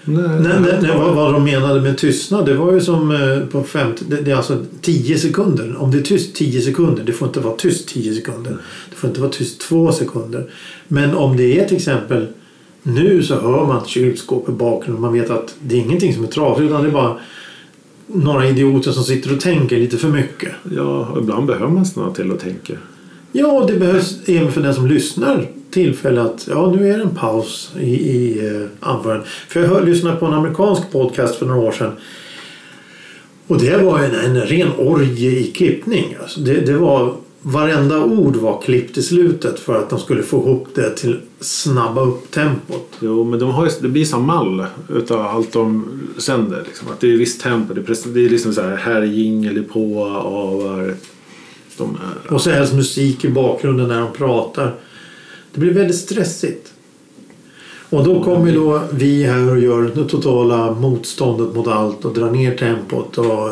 Nej, 0.05 0.23
nej, 0.39 0.59
nej, 0.61 0.73
nej 0.81 0.97
vad, 0.97 1.15
vad 1.15 1.33
de 1.33 1.43
menade 1.43 1.81
med 1.81 1.97
tystnad 1.97 2.45
det 2.45 2.53
var 2.53 2.73
ju 2.73 2.81
som 2.81 3.11
eh, 3.11 3.39
på 3.51 3.63
50, 3.63 4.05
det, 4.07 4.21
det, 4.21 4.31
är 4.31 4.35
alltså 4.35 4.65
10 4.81 5.17
sekunder. 5.17 5.75
Om 5.79 5.91
det 5.91 5.97
är 5.97 6.01
tyst 6.01 6.35
10 6.35 6.61
sekunder, 6.61 7.03
det 7.03 7.13
får 7.13 7.27
inte 7.27 7.39
vara 7.39 7.55
tyst 7.55 7.87
10 7.87 8.15
sekunder. 8.15 8.57
Det 8.89 8.95
får 8.95 9.07
inte 9.07 9.21
vara 9.21 9.31
tyst 9.31 9.61
2 9.61 9.91
sekunder. 9.91 10.49
Men 10.87 11.15
om 11.15 11.37
det 11.37 11.59
är 11.59 11.67
till 11.67 11.77
exempel 11.77 12.27
nu 12.83 13.23
så 13.23 13.35
hör 13.35 13.65
man 13.65 13.85
kylskåp 13.85 14.49
i 14.49 14.51
bakgrunden. 14.51 15.01
Man 15.01 15.13
vet 15.13 15.29
att 15.29 15.55
det 15.59 15.75
är 15.75 15.79
ingenting 15.79 16.13
som 16.13 16.23
är 16.23 16.27
trasigt 16.27 16.69
utan 16.69 16.83
det 16.83 16.89
är 16.89 16.93
bara 16.93 17.17
några 18.07 18.47
idioter 18.47 18.91
som 18.91 19.03
sitter 19.03 19.33
och 19.33 19.39
tänker 19.39 19.77
lite 19.77 19.97
för 19.97 20.09
mycket. 20.09 20.51
Ja, 20.75 21.15
ibland 21.21 21.45
behöver 21.45 21.67
man 21.67 21.85
snarare 21.85 22.15
till 22.15 22.31
att 22.31 22.39
tänka. 22.39 22.73
Ja, 23.31 23.65
det 23.67 23.79
behövs 23.79 24.15
även 24.25 24.51
för 24.51 24.61
den 24.61 24.73
som 24.73 24.87
lyssnar 24.87 25.47
tillfälle 25.75 26.21
att 26.21 26.47
ja, 26.49 26.73
nu 26.75 26.89
är 26.89 26.97
det 26.97 27.03
en 27.03 27.15
paus 27.15 27.71
i, 27.79 28.11
i 28.11 28.49
uh, 28.49 28.67
anförandet. 28.79 29.27
För 29.27 29.59
jag 29.59 29.67
hör, 29.67 29.85
lyssnade 29.85 30.15
på 30.15 30.25
en 30.25 30.33
amerikansk 30.33 30.91
podcast 30.91 31.35
för 31.35 31.45
några 31.45 31.61
år 31.61 31.71
sedan. 31.71 31.91
Och 33.47 33.61
det 33.61 33.77
var 33.77 33.99
en, 33.99 34.15
en 34.15 34.41
ren 34.41 34.71
orgie 34.77 35.39
i 35.39 35.43
klippning. 35.43 36.17
Alltså 36.21 36.39
det, 36.39 36.53
det 36.53 36.77
var, 36.77 37.13
varenda 37.41 38.03
ord 38.03 38.35
var 38.35 38.61
klippt 38.61 38.97
i 38.97 39.03
slutet 39.03 39.59
för 39.59 39.79
att 39.79 39.89
de 39.89 39.99
skulle 39.99 40.23
få 40.23 40.37
ihop 40.37 40.67
det 40.75 40.89
till 40.89 41.19
snabba 41.39 42.01
upp 42.01 42.31
tempot. 42.31 42.89
Jo, 42.99 43.23
men 43.23 43.39
de 43.39 43.51
har, 43.51 43.71
det 43.81 43.87
blir 43.87 44.05
som 44.05 44.25
mall 44.25 44.65
utav 44.89 45.21
allt 45.21 45.53
de 45.53 45.99
sänder. 46.17 46.63
Liksom. 46.65 46.87
Att 46.87 46.99
det 46.99 47.13
är 47.13 47.17
visst 47.17 47.41
tempo. 47.41 47.73
Det 47.73 47.81
är, 47.81 48.13
det 48.13 48.25
är 48.25 48.29
liksom 48.29 48.53
så 48.53 48.61
här, 48.61 48.75
här 48.75 49.01
är 49.01 49.05
jingel 49.05 49.63
på, 49.63 50.05
avar. 50.05 50.95
De 51.77 51.89
är, 51.95 52.33
och 52.33 52.41
så 52.41 52.49
helst 52.49 52.73
musik 52.73 53.25
i 53.25 53.29
bakgrunden 53.29 53.87
när 53.87 53.99
de 53.99 54.13
pratar. 54.13 54.73
Det 55.55 55.61
blir 55.61 55.73
väldigt 55.73 55.97
stressigt. 55.97 56.73
Och 57.89 58.03
då 58.03 58.23
kommer 58.23 58.53
då 58.53 58.81
vi 58.91 59.23
här 59.23 59.51
och 59.51 59.59
gör 59.59 59.91
det 59.95 60.05
totala 60.05 60.71
motståndet 60.71 61.55
mot 61.55 61.67
allt 61.67 62.05
och 62.05 62.13
drar 62.13 62.31
ner 62.31 62.57
tempot 62.57 63.17
och 63.17 63.49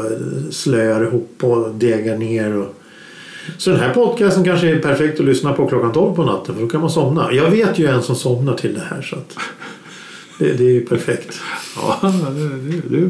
slöar 0.52 1.04
ihop 1.04 1.38
och 1.42 1.76
degar 1.76 2.18
ner. 2.18 2.58
Och... 2.58 2.76
Så 3.58 3.70
den 3.70 3.80
här 3.80 3.94
podcasten 3.94 4.44
kanske 4.44 4.70
är 4.70 4.80
perfekt 4.80 5.20
att 5.20 5.26
lyssna 5.26 5.54
på 5.54 5.68
klockan 5.68 5.92
12 5.92 6.16
på 6.16 6.24
natten 6.24 6.56
för 6.56 6.62
då 6.62 6.68
kan 6.70 6.82
man 6.82 6.90
somna. 6.90 7.34
Jag 7.34 7.52
vet 7.52 7.80
ju 7.80 7.88
en 7.88 8.04
som 8.04 8.16
somnar 8.16 8.54
till 8.54 8.74
det 8.74 8.84
här 8.90 9.02
så 9.02 9.16
att 9.16 9.38
det, 10.40 10.54
det 10.54 10.64
är 10.64 10.72
ju 10.72 10.86
perfekt. 10.86 11.40
Ja, 11.76 12.00
det, 12.02 12.98
det 12.98 13.04
är 13.04 13.10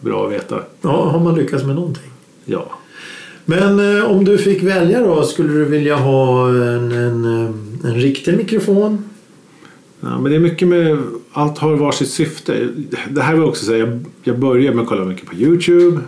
bra 0.00 0.26
att 0.26 0.32
veta. 0.32 0.60
Ja, 0.80 1.10
har 1.10 1.20
man 1.20 1.34
lyckats 1.34 1.64
med 1.64 1.74
någonting. 1.74 2.10
Ja. 2.44 2.70
Men 3.44 3.98
eh, 3.98 4.10
om 4.10 4.24
du 4.24 4.38
fick 4.38 4.62
välja 4.62 5.00
då, 5.00 5.22
skulle 5.22 5.52
du 5.52 5.64
vilja 5.64 5.96
ha 5.96 6.48
en, 6.48 6.92
en, 6.92 7.24
eh, 7.24 7.90
en 7.90 7.94
riktig 7.94 8.36
mikrofon? 8.36 9.04
Ja, 10.00 10.18
men 10.18 10.30
det 10.30 10.36
är 10.36 10.40
mycket 10.40 10.68
med, 10.68 10.98
allt 11.32 11.58
har 11.58 11.76
varsitt 11.76 12.10
syfte. 12.10 12.68
Det 13.10 13.22
här 13.22 13.34
vill 13.34 13.44
också 13.44 13.64
säga, 13.64 13.78
jag, 13.78 14.04
jag 14.22 14.38
började 14.38 14.76
med 14.76 14.82
att 14.82 14.88
kolla 14.88 15.04
mycket 15.04 15.26
på 15.26 15.34
Youtube. 15.34 16.00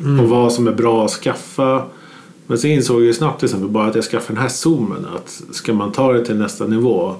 Mm. 0.00 0.20
Och 0.20 0.28
vad 0.28 0.52
som 0.52 0.68
är 0.68 0.72
bra 0.72 1.04
att 1.04 1.10
skaffa. 1.10 1.82
Men 2.46 2.58
så 2.58 2.66
insåg 2.66 3.04
jag 3.04 3.14
snabbt 3.14 3.38
till 3.38 3.46
exempel 3.46 3.68
bara 3.68 3.86
att 3.86 3.94
jag 3.94 4.04
skaffade 4.04 4.34
den 4.34 4.42
här 4.42 4.48
zoomen. 4.48 5.06
Att 5.16 5.42
ska 5.50 5.72
man 5.72 5.92
ta 5.92 6.12
det 6.12 6.24
till 6.24 6.36
nästa 6.36 6.66
nivå 6.66 7.14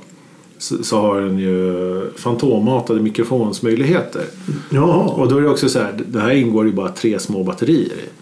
så, 0.59 0.83
så 0.83 1.00
har 1.00 1.21
den 1.21 1.38
ju 1.38 2.11
fantommatade 2.16 3.00
mikrofonsmöjligheter. 3.00 4.25
Ja. 4.71 5.14
Och 5.16 5.28
då 5.28 5.37
är 5.37 5.42
det 5.42 5.49
också 5.49 5.69
så 5.69 5.78
här, 5.78 6.00
det 6.07 6.21
här 6.21 6.31
ingår 6.31 6.66
ju 6.66 6.73
bara 6.73 6.88
tre 6.88 7.19
små 7.19 7.45
batterier 7.45 7.92
i. 7.92 8.22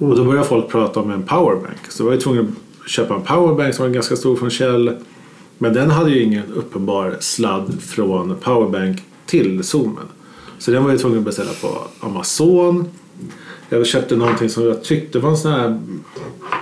Och 0.00 0.16
då 0.16 0.24
började 0.24 0.46
folk 0.46 0.68
prata 0.68 1.00
om 1.00 1.10
en 1.10 1.22
powerbank. 1.22 1.78
Så 1.88 2.04
var 2.04 2.12
jag 2.12 2.20
tvungen 2.20 2.56
att 2.84 2.90
köpa 2.90 3.14
en 3.14 3.22
powerbank 3.22 3.74
som 3.74 3.84
var 3.84 3.92
ganska 3.92 4.16
stor 4.16 4.36
från 4.36 4.50
Kjell. 4.50 4.96
Men 5.58 5.72
den 5.72 5.90
hade 5.90 6.10
ju 6.10 6.22
ingen 6.22 6.52
uppenbar 6.52 7.16
sladd 7.20 7.82
från 7.82 8.36
powerbank 8.36 9.02
till 9.26 9.64
zoomen. 9.64 10.06
Så 10.58 10.70
den 10.70 10.84
var 10.84 10.90
jag 10.90 11.00
tvungen 11.00 11.18
att 11.18 11.24
beställa 11.24 11.50
på 11.62 11.68
Amazon. 12.00 12.88
Jag 13.72 13.86
köpte 13.86 14.16
någonting 14.16 14.48
som 14.48 14.64
jag 14.64 14.84
tyckte 14.84 15.18
var 15.18 15.30
en 15.30 15.36
sån 15.36 15.52
här, 15.52 15.80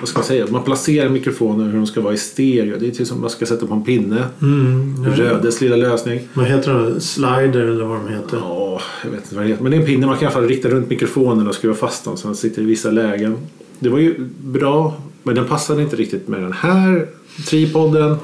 vad 0.00 0.08
ska 0.08 0.18
man 0.18 0.26
säga, 0.26 0.46
man 0.50 0.62
placerar 0.62 1.08
mikrofoner 1.08 1.64
hur 1.64 1.76
de 1.76 1.86
ska 1.86 2.00
vara 2.00 2.14
i 2.14 2.18
stereo. 2.18 2.76
Det 2.80 2.86
är 2.86 2.90
typ 2.90 3.06
som 3.06 3.20
man 3.20 3.30
ska 3.30 3.46
sätta 3.46 3.66
på 3.66 3.74
en 3.74 3.84
pinne. 3.84 4.24
Mm, 4.42 5.04
ja. 5.04 5.24
Rödes 5.24 5.60
lilla 5.60 5.76
lösning. 5.76 6.20
Vad 6.34 6.46
heter 6.46 6.74
det? 6.74 7.00
Slider 7.00 7.60
eller 7.60 7.84
vad 7.84 7.98
de 7.98 8.08
heter? 8.08 8.36
Ja, 8.36 8.80
jag 9.04 9.10
vet 9.10 9.20
inte 9.20 9.34
vad 9.34 9.44
det 9.44 9.48
heter. 9.48 9.62
Men 9.62 9.72
det 9.72 9.76
är 9.76 9.80
en 9.80 9.86
pinne 9.86 10.06
man 10.06 10.16
kan 10.16 10.22
i 10.22 10.26
alla 10.26 10.34
fall 10.34 10.48
rikta 10.48 10.68
runt 10.68 10.90
mikrofonen 10.90 11.48
och 11.48 11.54
skruva 11.54 11.74
fast 11.74 12.04
dem 12.04 12.16
så 12.16 12.28
den 12.28 12.36
sitter 12.36 12.62
i 12.62 12.64
vissa 12.64 12.90
lägen. 12.90 13.36
Det 13.78 13.88
var 13.88 13.98
ju 13.98 14.14
bra, 14.44 15.02
men 15.22 15.34
den 15.34 15.44
passade 15.44 15.82
inte 15.82 15.96
riktigt 15.96 16.28
med 16.28 16.42
den 16.42 16.52
här 16.52 17.06
tripoden 17.48 18.16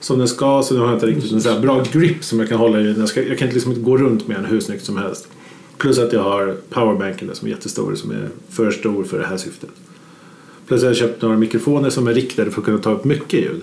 som 0.00 0.18
den 0.18 0.28
ska. 0.28 0.62
Så 0.62 0.74
den 0.74 0.82
har 0.82 0.94
inte 0.94 1.06
riktigt 1.06 1.32
en 1.32 1.40
så 1.40 1.60
bra 1.60 1.84
grip 1.92 2.24
som 2.24 2.40
jag 2.40 2.48
kan 2.48 2.58
hålla 2.58 2.80
i. 2.80 2.94
Jag, 2.98 3.08
ska, 3.08 3.22
jag 3.22 3.38
kan 3.38 3.48
liksom 3.48 3.72
inte 3.72 3.84
gå 3.84 3.96
runt 3.96 4.28
med 4.28 4.36
den 4.36 4.44
hur 4.44 4.60
snyggt 4.60 4.84
som 4.84 4.96
helst. 4.96 5.28
Plus 5.78 5.98
att 5.98 6.12
jag 6.12 6.22
har 6.22 6.56
powerbanken 6.70 7.30
som 7.34 7.48
är 7.48 7.52
jättestor 7.52 7.94
som 7.94 8.10
är 8.10 8.28
för 8.50 8.70
stor 8.70 9.04
för 9.04 9.18
det 9.18 9.26
här 9.26 9.36
syftet. 9.36 9.70
Plus 10.66 10.78
att 10.78 10.82
jag 10.82 10.90
har 10.90 10.94
köpt 10.94 11.22
några 11.22 11.36
mikrofoner 11.36 11.90
som 11.90 12.06
är 12.06 12.14
riktade 12.14 12.50
för 12.50 12.60
att 12.60 12.64
kunna 12.64 12.78
ta 12.78 12.92
upp 12.92 13.04
mycket 13.04 13.40
ljud. 13.40 13.62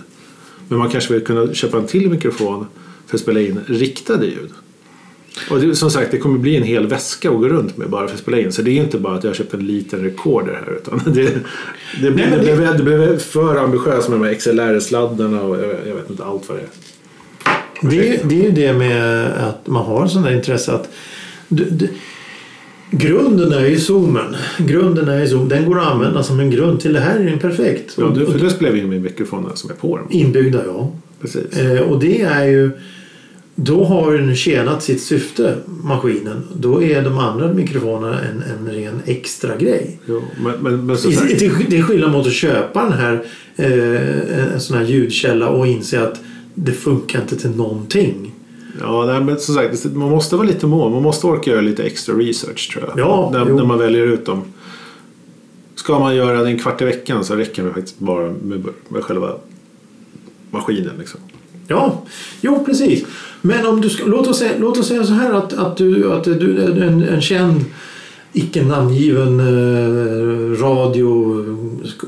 Men 0.68 0.78
man 0.78 0.90
kanske 0.90 1.12
vill 1.12 1.24
kunna 1.24 1.54
köpa 1.54 1.78
en 1.78 1.86
till 1.86 2.10
mikrofon 2.10 2.66
för 3.06 3.16
att 3.16 3.20
spela 3.20 3.40
in 3.40 3.60
riktade 3.66 4.26
ljud. 4.26 4.50
Och 5.50 5.60
det, 5.60 5.76
som 5.76 5.90
sagt, 5.90 6.10
det 6.10 6.18
kommer 6.18 6.38
bli 6.38 6.56
en 6.56 6.62
hel 6.62 6.86
väska 6.86 7.30
att 7.30 7.36
gå 7.36 7.48
runt 7.48 7.76
med 7.76 7.90
bara 7.90 8.06
för 8.06 8.14
att 8.14 8.20
spela 8.20 8.38
in. 8.38 8.52
Så 8.52 8.62
det 8.62 8.70
är 8.70 8.82
inte 8.82 8.98
bara 8.98 9.14
att 9.14 9.24
jag 9.24 9.30
har 9.30 9.34
köpt 9.34 9.54
en 9.54 9.66
liten 9.66 10.00
recorder 10.00 10.52
här. 10.52 10.76
Utan 10.76 11.00
det, 11.14 11.22
det, 12.00 12.10
det, 12.10 12.10
det, 12.10 12.72
det 12.76 12.82
blev 12.82 13.18
för 13.18 13.56
ambitiöst 13.56 14.08
med 14.08 14.20
de 14.20 14.26
här 14.26 14.34
XLR-sladdarna 14.34 15.42
och 15.42 15.56
jag, 15.56 15.66
jag, 15.86 15.94
vet 15.94 16.10
inte 16.10 16.24
allt 16.24 16.48
vad 16.48 16.58
det 16.58 16.62
är. 16.62 16.68
Det, 17.90 18.28
det 18.28 18.40
är 18.40 18.44
ju 18.44 18.50
det 18.50 18.72
med 18.72 19.26
att 19.26 19.66
man 19.66 19.84
har 19.84 20.06
sådana 20.06 20.32
intresse 20.32 20.72
att 20.72 20.88
du, 21.48 21.64
du, 21.64 21.88
Grunden 22.90 23.52
är 23.52 23.66
ju 23.66 23.78
zoomen. 23.78 24.36
Grunden 24.58 25.08
är 25.08 25.20
ju 25.20 25.28
zoom. 25.28 25.48
Den 25.48 25.64
går 25.64 25.80
att 25.80 25.86
använda 25.86 26.22
som 26.22 26.40
en 26.40 26.50
grund 26.50 26.80
till 26.80 26.92
det 26.92 27.00
här 27.00 27.20
är 27.20 27.24
den 27.24 27.38
perfekt. 27.38 27.94
Ja, 27.98 28.12
du, 28.16 28.26
för 28.26 28.38
det 28.38 28.50
spelar 28.50 28.76
in 28.76 28.88
min 28.88 29.02
mikrofon 29.02 29.50
som 29.54 29.70
är 29.70 29.74
på 29.74 29.96
den. 29.96 30.06
Inbyggda 30.10 30.62
ja. 30.66 30.92
Precis. 31.20 31.58
Eh, 31.58 31.80
och 31.80 32.00
det 32.00 32.20
är 32.22 32.44
ju 32.44 32.70
då 33.54 33.84
har 33.84 34.14
den 34.14 34.36
tjänat 34.36 34.82
sitt 34.82 35.02
syfte, 35.02 35.56
maskinen. 35.66 36.42
Då 36.56 36.82
är 36.82 37.02
de 37.02 37.18
andra 37.18 37.52
mikrofonerna 37.52 38.20
en, 38.20 38.42
en 38.42 38.74
ren 38.74 39.02
extra 39.06 39.56
grej. 39.56 39.98
Jo, 40.06 40.22
men, 40.40 40.52
men, 40.60 40.86
men 40.86 40.96
så 40.96 41.08
det, 41.08 41.68
det 41.68 41.78
är 41.78 41.82
skillnad 41.82 42.10
mot 42.10 42.26
att 42.26 42.32
köpa 42.32 42.82
den 42.82 42.92
här, 42.92 43.24
eh, 43.56 44.54
en 44.54 44.60
sån 44.60 44.76
här 44.76 44.84
ljudkälla 44.84 45.48
och 45.48 45.66
inse 45.66 46.02
att 46.02 46.20
det 46.54 46.72
funkar 46.72 47.20
inte 47.20 47.36
till 47.36 47.50
någonting. 47.50 48.33
Ja, 48.80 49.06
nej, 49.06 49.20
men 49.20 49.38
som 49.38 49.54
sagt, 49.54 49.84
man 49.84 50.10
måste 50.10 50.36
vara 50.36 50.46
lite 50.46 50.66
mån. 50.66 50.92
Man 50.92 51.02
måste 51.02 51.26
orka 51.26 51.50
göra 51.50 51.60
lite 51.60 51.82
extra 51.82 52.14
research 52.14 52.72
tror 52.72 52.84
jag. 52.88 52.98
Ja, 52.98 53.30
när, 53.32 53.44
när 53.44 53.64
man 53.64 53.78
väljer 53.78 54.06
ut 54.06 54.26
dem. 54.26 54.42
Ska 55.74 55.98
man 55.98 56.16
göra 56.16 56.42
det 56.42 56.48
en 56.48 56.58
kvart 56.58 56.82
i 56.82 56.84
veckan 56.84 57.24
så 57.24 57.36
räcker 57.36 57.64
det 57.64 57.72
faktiskt 57.72 57.98
bara 57.98 58.32
med, 58.42 58.64
med 58.88 59.04
själva 59.04 59.34
maskinen. 60.50 60.92
Liksom. 60.98 61.20
Ja, 61.68 62.02
jo 62.40 62.64
precis. 62.64 63.04
Men 63.40 63.66
om 63.66 63.80
du 63.80 63.90
ska, 63.90 64.06
låt, 64.06 64.26
oss 64.26 64.38
säga, 64.38 64.52
låt 64.58 64.78
oss 64.78 64.88
säga 64.88 65.04
så 65.04 65.12
här 65.12 65.32
att, 65.32 65.52
att 65.52 65.76
du, 65.76 66.12
att 66.12 66.24
du 66.24 66.62
en, 66.82 67.02
en 67.02 67.20
känd 67.20 67.64
icke 68.32 68.64
namngiven 68.64 69.40
eh, 69.40 70.50
radiokanal 70.62 71.98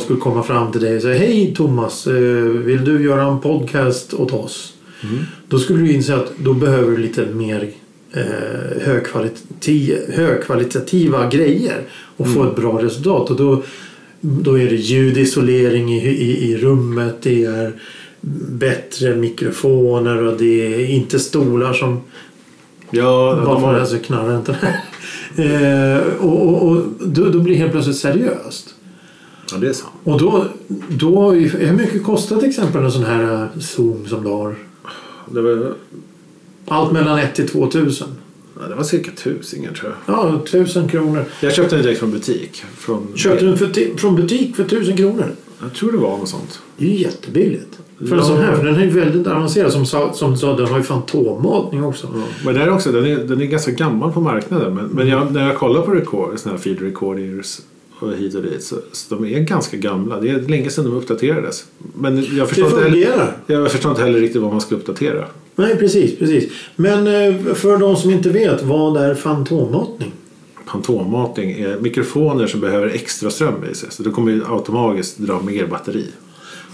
skulle 0.00 0.18
komma 0.18 0.42
fram 0.42 0.72
till 0.72 0.80
dig 0.80 0.96
och 0.96 1.02
säga 1.02 1.18
Hej 1.18 1.54
Thomas, 1.56 2.06
eh, 2.06 2.12
vill 2.42 2.84
du 2.84 3.04
göra 3.04 3.22
en 3.22 3.40
podcast 3.40 4.14
åt 4.14 4.32
oss? 4.32 4.75
Mm. 5.10 5.24
Då 5.48 5.58
skulle 5.58 5.82
du 5.82 5.92
inse 5.92 6.16
att 6.16 6.32
då 6.38 6.54
behöver 6.54 6.90
du 6.90 6.96
lite 6.96 7.26
mer 7.26 7.70
eh, 8.12 8.82
högkvalitativa, 8.82 9.96
högkvalitativa 10.12 11.28
grejer 11.28 11.82
och 12.16 12.26
mm. 12.26 12.36
få 12.38 12.44
ett 12.44 12.56
bra 12.56 12.82
resultat. 12.82 13.30
Och 13.30 13.36
då, 13.36 13.62
då 14.20 14.58
är 14.58 14.70
det 14.70 14.76
ljudisolering 14.76 15.94
i, 15.94 16.08
i, 16.08 16.50
i 16.50 16.56
rummet, 16.56 17.16
det 17.22 17.44
är 17.44 17.72
bättre 18.48 19.16
mikrofoner 19.16 20.22
och 20.22 20.38
det 20.38 20.74
är 20.74 20.86
inte 20.86 21.18
stolar 21.18 21.72
som 21.72 22.00
Ja, 22.90 23.42
bara 23.46 23.60
för 23.60 23.80
det 23.80 23.86
så 23.86 23.98
knarrar 23.98 24.36
inte. 24.36 24.56
Eh, 25.38 25.98
och 26.20 26.46
och, 26.46 26.68
och 26.68 26.82
då, 27.00 27.24
då 27.24 27.38
blir 27.38 27.54
det 27.54 27.60
helt 27.60 27.72
plötsligt 27.72 27.96
seriöst. 27.96 28.74
ja, 29.52 29.56
det 29.58 29.68
är 29.68 29.72
sant. 29.72 29.92
Och 30.04 30.20
då, 30.20 30.44
då 30.88 31.30
hur 31.30 31.72
mycket 31.72 32.04
kostar 32.04 32.36
till 32.36 32.48
exempel 32.48 32.84
en 32.84 32.92
sån 32.92 33.04
här 33.04 33.42
eh, 33.42 33.60
Zoom 33.60 34.06
som 34.06 34.24
du 34.24 34.30
har? 34.30 34.54
Det 35.30 35.40
var, 35.42 35.74
Allt 36.68 36.92
mellan 36.92 37.18
1 37.18 37.34
till 37.34 37.48
2 37.48 37.66
tusen. 37.70 38.08
ja, 38.60 38.68
det 38.68 38.74
var 38.74 38.82
cirka 38.82 39.10
tusingen 39.16 39.74
tror 39.74 39.94
jag. 40.06 40.16
Ja, 40.16 40.40
tusen 40.50 40.88
kronor. 40.88 41.24
Jag 41.40 41.54
köpte 41.54 41.74
den 41.76 41.84
direkt 41.84 42.00
från 42.00 42.10
butik. 42.10 42.64
Från, 42.76 43.06
Köpte 43.16 43.44
du 43.44 43.50
den 43.50 43.58
för, 43.58 43.96
från 43.98 44.16
butik 44.16 44.56
för 44.56 44.64
tusen 44.64 44.96
kronor? 44.96 45.26
Jag 45.62 45.74
tror 45.74 45.92
det 45.92 45.98
var 45.98 46.18
något 46.18 46.28
sånt. 46.28 46.60
Det 46.76 46.84
är 46.86 46.90
ju 46.90 46.96
jättebilligt. 47.02 47.78
För 47.98 48.04
en 48.12 48.18
Ja. 48.18 48.24
sån 48.24 48.36
här, 48.38 48.56
för 48.56 48.64
den 48.64 48.74
är 48.74 48.84
ju 48.84 48.90
väldigt 48.90 49.26
avancerad. 49.26 49.72
Som, 49.72 49.86
sa- 49.86 50.12
som 50.12 50.36
sa, 50.36 50.56
den 50.56 50.66
har 50.66 50.76
ju 50.78 50.82
fantommatning 50.82 51.84
också. 51.84 52.08
Ja. 52.14 52.22
Men 52.44 52.54
det 52.54 52.60
är 52.62 52.70
också, 52.70 52.92
den 52.92 53.04
är, 53.06 53.16
den 53.16 53.40
är 53.40 53.44
ganska 53.46 53.70
gammal 53.72 54.12
på 54.12 54.20
marknaden. 54.20 54.74
Men, 54.74 54.84
men 54.86 55.08
jag, 55.08 55.32
när 55.32 55.46
jag 55.46 55.56
kollar 55.56 55.82
på 55.82 55.90
record, 55.92 56.38
såna 56.38 56.54
här 56.54 56.62
feed 56.62 56.80
recorders 56.82 57.58
och 57.98 58.12
hit 58.12 58.34
och 58.34 58.42
dit 58.42 58.62
så, 58.62 58.76
så 58.92 59.14
de 59.14 59.24
är 59.24 59.40
ganska 59.40 59.76
gamla. 59.76 60.20
Det 60.20 60.28
är 60.28 60.40
länge 60.40 60.70
sedan 60.70 60.84
de 60.84 60.94
uppdaterades. 60.94 61.64
Men 61.94 62.16
jag 62.16 62.24
Det 62.24 62.46
förstår, 62.46 62.66
inte 62.66 62.80
heller, 62.82 63.32
jag 63.46 63.72
förstår 63.72 63.90
inte 63.90 64.02
heller 64.02 64.20
riktigt 64.20 64.42
vad 64.42 64.52
man 64.52 64.60
ska 64.60 64.74
uppdatera. 64.74 65.24
Nej, 65.56 65.76
precis, 65.76 66.18
precis. 66.18 66.52
Men 66.76 67.06
eh, 67.06 67.54
för 67.54 67.76
de 67.76 67.96
som 67.96 68.10
inte 68.10 68.30
vet, 68.30 68.62
vad 68.62 68.96
är 68.96 69.14
fantommatning? 69.14 70.12
Fantommatning 70.66 71.50
är 71.50 71.78
mikrofoner 71.80 72.46
som 72.46 72.60
behöver 72.60 72.88
extra 72.88 73.30
ström 73.30 73.64
i 73.72 73.74
sig. 73.74 73.88
Så 73.90 74.02
det 74.02 74.10
kommer 74.10 74.54
automatiskt 74.54 75.18
dra 75.18 75.40
mer 75.40 75.66
batteri. 75.66 76.06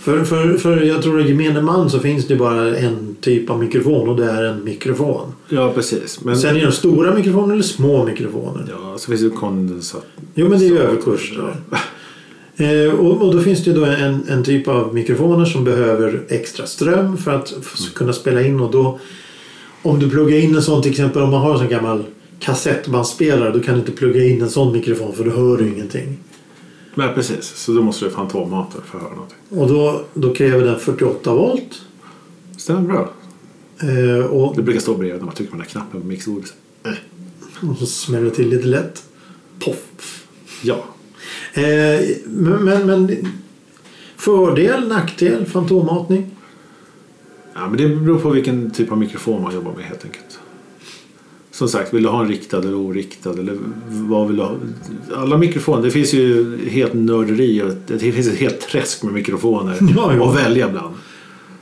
För, 0.02 0.24
för, 0.24 0.56
för 0.56 0.80
jag 0.82 1.02
tror 1.02 1.20
att 1.20 1.28
gemene 1.28 1.60
man 1.62 1.90
så 1.90 1.98
finns 1.98 2.26
det 2.26 2.36
bara 2.36 2.76
en 2.76 3.16
typ 3.20 3.50
av 3.50 3.58
mikrofon 3.58 4.08
och 4.08 4.16
det 4.16 4.24
är 4.30 4.42
en 4.44 4.64
mikrofon. 4.64 5.32
Ja, 5.48 5.72
precis. 5.74 6.20
Men, 6.24 6.36
Sen 6.36 6.56
är 6.56 6.66
det 6.66 6.72
stora 6.72 7.14
mikrofoner 7.14 7.54
eller 7.54 7.62
små 7.62 8.04
mikrofoner. 8.04 8.66
ja, 8.70 8.98
så 8.98 9.10
finns 9.10 9.20
det 9.22 9.30
kondensat. 9.30 10.06
Jo, 10.34 10.48
men 10.48 10.58
det 10.58 10.64
är 10.64 10.68
ju 10.68 10.78
överkurs. 10.78 11.32
då. 11.36 11.76
Eh, 12.56 12.92
och, 12.94 13.22
och 13.22 13.34
då 13.36 13.42
finns 13.42 13.64
det 13.64 13.72
då 13.72 13.84
en, 13.84 14.20
en 14.28 14.44
typ 14.44 14.68
av 14.68 14.94
mikrofoner 14.94 15.44
som 15.44 15.64
behöver 15.64 16.22
extra 16.28 16.66
ström 16.66 17.16
för 17.16 17.30
att 17.30 17.54
f- 17.60 17.94
kunna 17.94 18.12
spela 18.12 18.42
in. 18.42 18.60
Och 18.60 18.70
då, 18.72 18.98
om 19.82 19.98
du 19.98 20.10
pluggar 20.10 20.38
in 20.38 20.54
en 20.56 20.62
sån 20.62 20.82
till 20.82 20.90
exempel 20.90 21.22
om 21.22 21.30
man 21.30 21.40
har 21.40 21.52
en 21.52 21.58
sån 21.58 21.68
gammal 21.68 22.04
kassettbandspelare 22.38 23.50
då 23.52 23.60
kan 23.60 23.74
du 23.74 23.80
inte 23.80 23.92
plugga 23.92 24.24
in 24.24 24.42
en 24.42 24.50
sån 24.50 24.72
mikrofon 24.72 25.12
för 25.12 25.24
då 25.24 25.30
hör 25.30 25.56
du 25.56 25.68
ingenting. 25.68 26.18
Nej, 26.94 27.14
precis. 27.14 27.44
Så 27.44 27.72
då 27.72 27.82
måste 27.82 28.04
du 28.04 28.10
fantommata 28.10 28.78
för 28.84 28.98
att 28.98 29.02
höra 29.02 29.14
någonting. 29.14 29.38
Och 29.48 29.68
då, 29.68 30.04
då 30.14 30.34
kräver 30.34 30.64
den 30.64 30.80
48 30.80 31.34
volt. 31.34 31.82
Stämmer 32.56 32.80
bra. 32.80 33.10
Eh, 33.82 34.26
och, 34.26 34.56
Det 34.56 34.62
brukar 34.62 34.80
stå 34.80 34.94
bredvid 34.94 35.18
när 35.18 35.26
man 35.26 35.34
trycker 35.34 35.50
på 35.50 35.56
den 35.56 35.66
här 35.66 35.70
knappen 35.70 36.00
på 36.00 36.06
mixbordet. 36.06 36.52
och 37.70 37.78
så 37.78 37.86
smäller 37.86 38.24
det 38.24 38.30
till 38.30 38.48
lite 38.48 38.66
lätt. 38.66 39.02
Poff! 39.58 40.26
Ja. 40.62 40.84
Eh, 41.54 42.00
men, 42.24 42.64
men, 42.64 42.86
men 42.86 43.28
fördel, 44.16 44.88
nackdel, 44.88 45.46
fantommatning? 45.46 46.30
ja, 47.54 47.68
men 47.68 47.76
det 47.76 47.88
beror 47.88 48.18
på 48.18 48.30
vilken 48.30 48.70
typ 48.70 48.92
av 48.92 48.98
mikrofon 48.98 49.42
man 49.42 49.54
jobbar 49.54 49.72
med 49.72 49.84
helt 49.84 50.04
enkelt. 50.04 50.38
Som 51.62 51.68
sagt, 51.68 51.94
vill 51.94 52.02
du 52.02 52.08
ha 52.08 52.22
en 52.22 52.28
riktad 52.28 52.58
eller 52.58 52.74
oriktad? 52.74 53.30
Eller 53.30 53.58
vad 53.88 54.28
vill? 54.28 54.42
Alla 55.14 55.38
mikrofoner, 55.38 55.82
det 55.82 55.90
finns 55.90 56.14
ju 56.14 56.58
helt 56.68 56.94
nörderi 56.94 57.62
och 57.62 57.72
det 57.86 57.98
finns 57.98 58.28
ett 58.28 58.38
helt 58.38 58.60
träsk 58.60 59.02
med 59.02 59.12
mikrofoner 59.12 59.78
Ja, 59.96 60.14
ja. 60.14 60.30
att 60.30 60.36
välja 60.36 60.68
bland. 60.68 60.94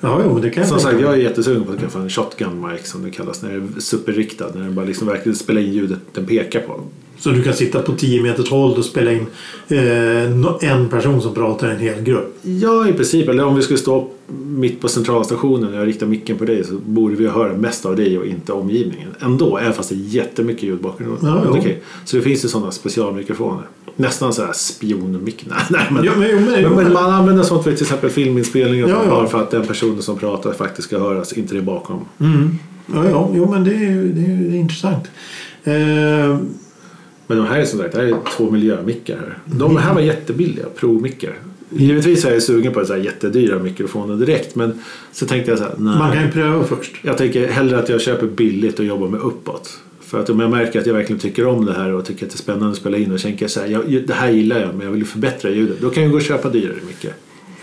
Ja, 0.00 0.21
jo, 0.25 0.38
det 0.38 0.50
kan 0.50 0.66
Som 0.66 0.75
jag 0.75 0.83
sagt, 0.83 1.00
jag 1.00 1.12
är 1.12 1.16
jättesugen 1.16 1.64
på 1.64 1.73
att 1.73 1.80
skaffa 1.80 1.99
en 1.99 2.11
shotgun 2.11 2.66
mic 2.69 2.87
som 2.90 3.02
det 3.02 3.11
kallas. 3.11 3.42
När 3.42 3.50
det 3.50 3.57
är 3.57 3.80
superriktad. 3.80 4.50
När 4.54 4.61
den 4.61 4.75
bara 4.75 4.85
liksom 4.85 5.07
verkligen 5.07 5.37
spelar 5.37 5.61
in 5.61 5.73
ljudet 5.73 5.99
den 6.12 6.26
pekar 6.26 6.61
på. 6.61 6.80
Så 7.21 7.31
du 7.31 7.43
kan 7.43 7.55
sitta 7.55 7.83
på 7.83 7.93
10 7.93 8.23
meters 8.23 8.50
håll 8.50 8.79
och 8.79 8.85
spela 8.85 9.12
in 9.12 9.27
eh, 9.69 10.71
en 10.71 10.89
person 10.89 11.23
som 11.23 11.35
pratar 11.35 11.69
i 11.69 11.75
en 11.75 11.79
hel 11.79 12.03
grupp. 12.03 12.39
Ja, 12.43 12.89
i 12.89 12.93
princip. 12.93 13.29
Eller 13.29 13.45
om 13.45 13.57
vi 13.57 13.62
skulle 13.62 13.79
stå 13.79 14.09
mitt 14.47 14.81
på 14.81 14.89
centralstationen 14.89 15.69
och 15.75 15.81
jag 15.81 15.87
riktar 15.87 16.07
micken 16.07 16.39
på 16.39 16.45
dig 16.45 16.65
så 16.65 16.75
borde 16.87 17.17
vi 17.17 17.27
höra 17.27 17.53
mest 17.53 17.87
av 17.87 17.97
dig 17.97 18.19
och 18.19 18.27
inte 18.27 18.53
omgivningen. 18.53 19.09
Ändå, 19.21 19.59
även 19.59 19.73
fast 19.73 19.89
det 19.89 19.95
är 19.95 19.99
jättemycket 19.99 20.62
ljud 20.62 20.81
bakom. 20.81 21.19
Ja. 21.23 21.45
Okej. 21.49 21.83
Så 22.05 22.17
det 22.17 22.23
finns 22.23 22.45
ju 22.45 22.49
sådana 22.49 22.71
specialmikrofoner. 22.71 23.62
Nästan 23.97 24.33
så 24.33 24.45
här 24.45 24.52
spionmick. 24.52 25.47
Nej, 25.71 25.87
men, 25.91 26.04
Ja, 26.04 26.13
men, 26.17 26.45
men, 26.45 26.63
men, 26.63 26.73
men 26.73 26.93
man 26.93 27.11
använder 27.13 27.43
sånt 27.43 27.65
för 27.65 27.73
till 27.73 27.83
exempel 27.83 28.11
filminspelningar 28.11 28.89
Ja, 28.89 29.02
ja. 29.04 29.11
bara 29.11 29.26
för 29.26 29.43
att 29.43 29.50
den 29.50 29.67
personen 29.67 30.02
som 30.02 30.19
pratar 30.19 30.52
faktiskt 30.52 30.89
ska 30.89 30.99
höras, 30.99 31.33
inte 31.33 31.54
det 31.54 31.63
bakom. 31.63 32.04
mm. 32.21 32.59
ja, 32.95 33.09
ja, 33.11 33.30
jo, 33.35 33.50
men 33.50 33.65
det 33.65 33.71
är 33.71 33.95
det 34.15 34.21
är, 34.33 34.50
det 34.50 34.56
är 34.56 34.61
intressant. 34.61 35.04
Eh, 35.65 36.39
Men 37.30 37.38
de 37.38 37.47
här 37.47 37.60
är 37.60 37.64
som 37.64 37.78
sagt, 37.78 37.93
det 37.93 37.99
här 37.99 38.06
är 38.06 38.16
två 38.36 38.50
miljömickar 38.50 39.16
här. 39.16 39.38
De 39.45 39.76
här 39.76 39.95
var 39.95 40.00
jättebilliga, 40.00 40.66
provmickar. 40.76 41.34
Givetvis 41.71 42.25
är 42.25 42.32
jag 42.32 42.43
sugen 42.43 42.73
på 42.73 42.84
så 42.84 42.93
här 42.93 43.00
jättedyra 43.00 43.58
mikrofoner 43.58 44.16
direkt 44.16 44.54
men 44.54 44.80
så 45.12 45.26
tänkte 45.26 45.50
jag 45.50 45.58
så 45.58 45.64
här, 45.64 45.75
nej. 45.78 45.99
man 45.99 46.12
kan 46.12 46.23
ju 46.23 46.30
pröva 46.30 46.64
först. 46.64 46.93
Jag 47.02 47.19
tänker 47.19 47.49
hellre 47.49 47.78
att 47.78 47.88
jag 47.88 48.00
köper 48.00 48.26
billigt 48.26 48.78
och 48.78 48.84
jobbar 48.84 49.08
med 49.08 49.21
uppåt. 49.21 49.78
För 50.00 50.21
att 50.21 50.30
om 50.30 50.40
jag 50.40 50.50
märker 50.50 50.80
att 50.80 50.86
jag 50.86 50.95
verkligen 50.95 51.21
tycker 51.21 51.47
om 51.47 51.64
det 51.64 51.73
här 51.73 51.93
och 51.93 52.04
tycker 52.04 52.26
att 52.26 52.32
det 52.32 52.36
är 52.36 52.38
spännande 52.38 52.71
att 52.71 52.76
spela 52.76 52.97
in 52.97 53.12
och 53.12 53.21
tänker 53.21 53.49
så 53.49 53.60
här, 53.60 53.66
jag, 53.66 54.02
det 54.06 54.14
här 54.14 54.30
gillar 54.30 54.60
jag 54.60 54.75
men 54.75 54.86
jag 54.86 54.93
vill 54.93 55.06
förbättra 55.06 55.50
ljudet. 55.50 55.80
Då 55.80 55.90
kan 55.90 56.02
jag 56.02 56.12
gå 56.12 56.19
och 56.19 56.23
köpa 56.23 56.49
dyrare 56.49 56.78
mickar. 56.86 57.12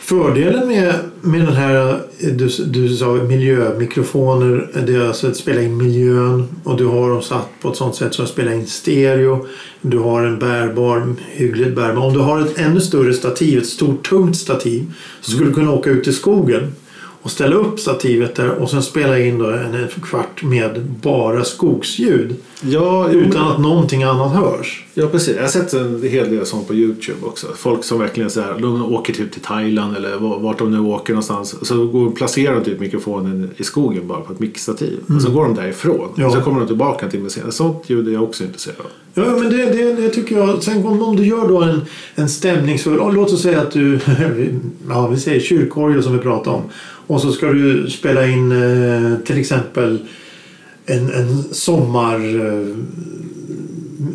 Fördelen 0.07 0.67
med, 0.67 0.93
med 1.21 1.41
den 1.41 1.55
här, 1.55 2.01
du, 2.19 2.49
du 2.65 2.95
sa 2.95 3.13
miljömikrofoner, 3.13 4.69
det 4.87 4.95
är 4.95 5.07
alltså 5.07 5.27
att 5.27 5.37
spela 5.37 5.61
in 5.61 5.77
miljön 5.77 6.47
och 6.63 6.77
du 6.77 6.85
har 6.85 7.09
dem 7.09 7.21
satt 7.21 7.47
på 7.61 7.69
ett 7.69 7.75
sånt 7.75 7.95
sätt 7.95 8.13
så 8.13 8.23
att 8.23 8.29
spela 8.29 8.53
in 8.53 8.67
stereo. 8.67 9.47
Du 9.81 9.97
har 9.97 10.23
en 10.23 10.39
bärbar, 10.39 11.15
hyggligt 11.27 11.75
bärbar. 11.75 12.01
Om 12.01 12.13
du 12.13 12.19
har 12.19 12.41
ett 12.41 12.57
ännu 12.57 12.81
större 12.81 13.13
stativ, 13.13 13.59
ett 13.59 13.67
stort 13.67 14.09
tungt 14.09 14.37
stativ, 14.37 14.93
så 15.21 15.31
skulle 15.31 15.49
du 15.49 15.53
kunna 15.53 15.71
åka 15.71 15.89
ut 15.89 16.07
i 16.07 16.13
skogen 16.13 16.71
och 17.21 17.31
ställa 17.31 17.55
upp 17.55 17.79
stativet 17.79 18.35
där 18.35 18.49
och 18.49 18.69
sen 18.69 18.83
spela 18.83 19.19
in 19.19 19.37
då 19.37 19.45
en, 19.45 19.75
en 19.75 19.87
kvart 20.03 20.43
med 20.43 20.81
bara 21.01 21.43
skogsljud 21.43 22.35
Ja, 22.61 23.09
utan 23.09 23.47
att 23.51 23.59
någonting 23.59 24.03
annat 24.03 24.31
hörs. 24.31 24.85
ja, 24.93 25.07
precis. 25.07 25.35
Jag 25.35 25.41
har 25.41 25.49
sett 25.49 25.73
en 25.73 26.03
hel 26.03 26.29
del 26.29 26.45
sånt 26.45 26.67
på 26.67 26.73
Youtube 26.73 27.25
också. 27.25 27.47
Folk 27.55 27.83
som 27.83 27.99
verkligen 27.99 28.29
så 28.29 28.41
här, 28.41 28.59
de 28.59 28.93
åker 28.93 29.13
typ 29.13 29.31
till 29.31 29.41
Thailand 29.41 29.95
eller 29.95 30.17
vart 30.17 30.59
de 30.59 30.71
nu 30.71 30.79
åker 30.79 31.13
någonstans. 31.13 31.67
Så 31.67 31.87
går 31.87 32.11
placerar 32.11 32.55
de 32.55 32.63
typ 32.63 32.79
mikrofonen 32.79 33.51
i 33.57 33.63
skogen 33.63 34.07
bara 34.07 34.21
på 34.21 34.33
ett 34.33 34.39
mickstativ. 34.39 34.99
Och 35.15 35.21
så 35.21 35.31
går 35.31 35.43
de 35.43 35.55
därifrån. 35.55 36.09
Ja. 36.15 36.25
Och 36.25 36.33
så 36.33 36.41
kommer 36.41 36.59
de 36.59 36.67
tillbaka 36.67 37.09
timme 37.09 37.29
senare. 37.29 37.51
Sånt 37.51 37.89
ljud 37.89 38.07
är 38.07 38.11
jag 38.11 38.23
också 38.23 38.43
intresserad 38.43 38.77
av. 38.79 38.91
Ja, 39.13 39.37
men 39.39 39.49
det, 39.49 39.65
det, 39.65 39.93
det 39.93 40.09
tycker 40.09 40.37
jag. 40.37 40.63
Sen 40.63 40.85
om, 40.85 41.01
om 41.01 41.15
du 41.15 41.25
gör 41.25 41.47
då 41.47 41.61
en, 41.61 41.81
en 42.15 42.29
stämningsfull... 42.29 43.13
Låt 43.13 43.33
oss 43.33 43.41
säga 43.41 43.61
att 43.61 43.71
du... 43.71 43.99
Ja, 44.89 45.07
vi 45.07 45.17
säger 45.17 45.39
kyrkorgel 45.39 46.03
som 46.03 46.13
vi 46.13 46.19
pratade 46.19 46.55
om. 46.55 46.63
Och 47.07 47.21
så 47.21 47.31
ska 47.31 47.47
du 47.47 47.89
spela 47.89 48.27
in 48.27 48.51
eh, 48.51 49.17
till 49.25 49.37
exempel 49.37 49.99
en, 50.85 51.13
en 51.13 51.43
sommar... 51.43 52.45
Eh, 52.45 52.67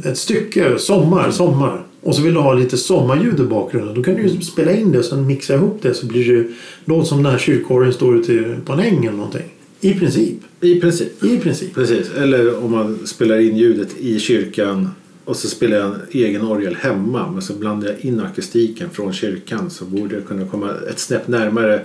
ett 0.05 0.19
stycke. 0.19 0.79
Sommar, 0.79 1.31
sommar. 1.31 1.83
Och 2.01 2.15
så 2.15 2.23
vill 2.23 2.35
du 2.35 2.41
ha 2.41 2.55
lite 2.55 2.77
sommarljud 2.77 3.41
i 3.41 3.43
bakgrunden. 3.43 3.95
Då 3.95 4.03
kan 4.03 4.15
du 4.15 4.23
ju 4.23 4.41
spela 4.41 4.73
in 4.73 4.93
det 4.93 4.99
och 4.99 5.05
sen 5.05 5.27
mixa 5.27 5.55
ihop 5.55 5.79
det 5.83 5.95
så 5.95 6.07
blir 6.07 6.33
det 6.33 6.49
låt 6.85 7.07
som 7.07 7.23
den 7.23 7.33
här 7.33 7.39
kyrkorgeln 7.39 7.93
står 7.93 8.17
ute 8.17 8.61
på 8.65 8.73
en 8.73 8.81
äng 8.81 9.05
eller 9.05 9.17
någonting. 9.17 9.53
I 9.81 9.95
princip. 9.95 10.39
I 10.61 10.81
princip. 10.81 11.25
I 11.25 11.39
princip. 11.39 11.75
Precis, 11.75 12.11
eller 12.19 12.65
om 12.65 12.73
man 12.73 13.07
spelar 13.07 13.39
in 13.39 13.57
ljudet 13.57 13.97
i 13.99 14.19
kyrkan 14.19 14.89
och 15.25 15.37
så 15.37 15.49
spelar 15.49 15.77
jag 15.77 15.87
en 15.87 15.95
egen 16.11 16.43
orgel 16.43 16.75
hemma 16.75 17.31
men 17.31 17.43
så 17.43 17.53
blandar 17.53 17.89
jag 17.89 18.01
in 18.01 18.21
akustiken 18.21 18.91
från 18.91 19.13
kyrkan 19.13 19.71
så 19.71 19.85
borde 19.85 20.15
jag 20.15 20.27
kunna 20.27 20.47
komma 20.47 20.71
ett 20.91 20.99
snäpp 20.99 21.29
närmare 21.29 21.83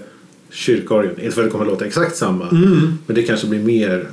kyrkorgeln. 0.49 1.19
Inte 1.19 1.31
för 1.31 1.41
att 1.41 1.47
det 1.47 1.51
kommer 1.51 1.65
att 1.65 1.71
låta 1.71 1.85
exakt 1.85 2.15
samma 2.15 2.47
men 3.05 3.15
det 3.15 3.23
kanske 3.23 3.47
blir 3.47 3.59
mer 3.59 4.07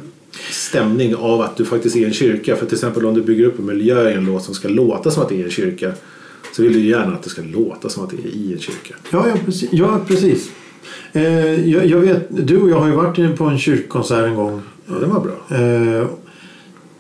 stämning 0.51 1.15
av 1.15 1.41
att 1.41 1.57
du 1.57 1.65
faktiskt 1.65 1.97
är 1.97 2.07
en 2.07 2.13
kyrka. 2.13 2.57
För 2.57 2.67
till 2.67 2.75
exempel 2.75 3.07
om 3.07 3.15
du 3.15 3.23
bygger 3.23 3.45
upp 3.45 3.59
en 3.59 3.67
miljö 3.67 4.11
i 4.11 4.15
en 4.15 4.25
låt 4.25 4.43
som 4.43 4.55
ska 4.55 4.69
låta 4.69 5.11
som 5.11 5.23
att 5.23 5.29
det 5.29 5.41
är 5.41 5.45
en 5.45 5.51
kyrka 5.51 5.93
så 6.53 6.63
vill 6.63 6.73
du 6.73 6.81
gärna 6.81 7.15
att 7.15 7.23
det 7.23 7.31
ska 7.31 7.43
låta 7.43 7.89
som 7.89 8.05
att 8.05 8.11
det 8.11 8.17
är 8.17 8.27
i 8.27 8.53
en 8.53 8.59
kyrka. 8.59 8.95
Ja, 9.11 9.29
ja 9.29 9.35
precis. 9.45 9.69
Ja, 9.73 10.01
precis. 10.07 10.51
Eh, 11.13 11.71
jag, 11.71 11.87
jag 11.87 11.99
vet, 11.99 12.47
du 12.47 12.61
och 12.61 12.71
jag 12.71 12.81
har 12.81 12.87
ju 12.87 12.95
varit 12.95 13.39
på 13.39 13.45
en 13.45 13.59
kyrkkonsert 13.59 14.25
en 14.25 14.35
gång. 14.35 14.63
Ja, 14.87 14.95
det 14.95 15.07
var 15.07 15.21
bra. 15.21 15.59
Eh, 15.59 16.07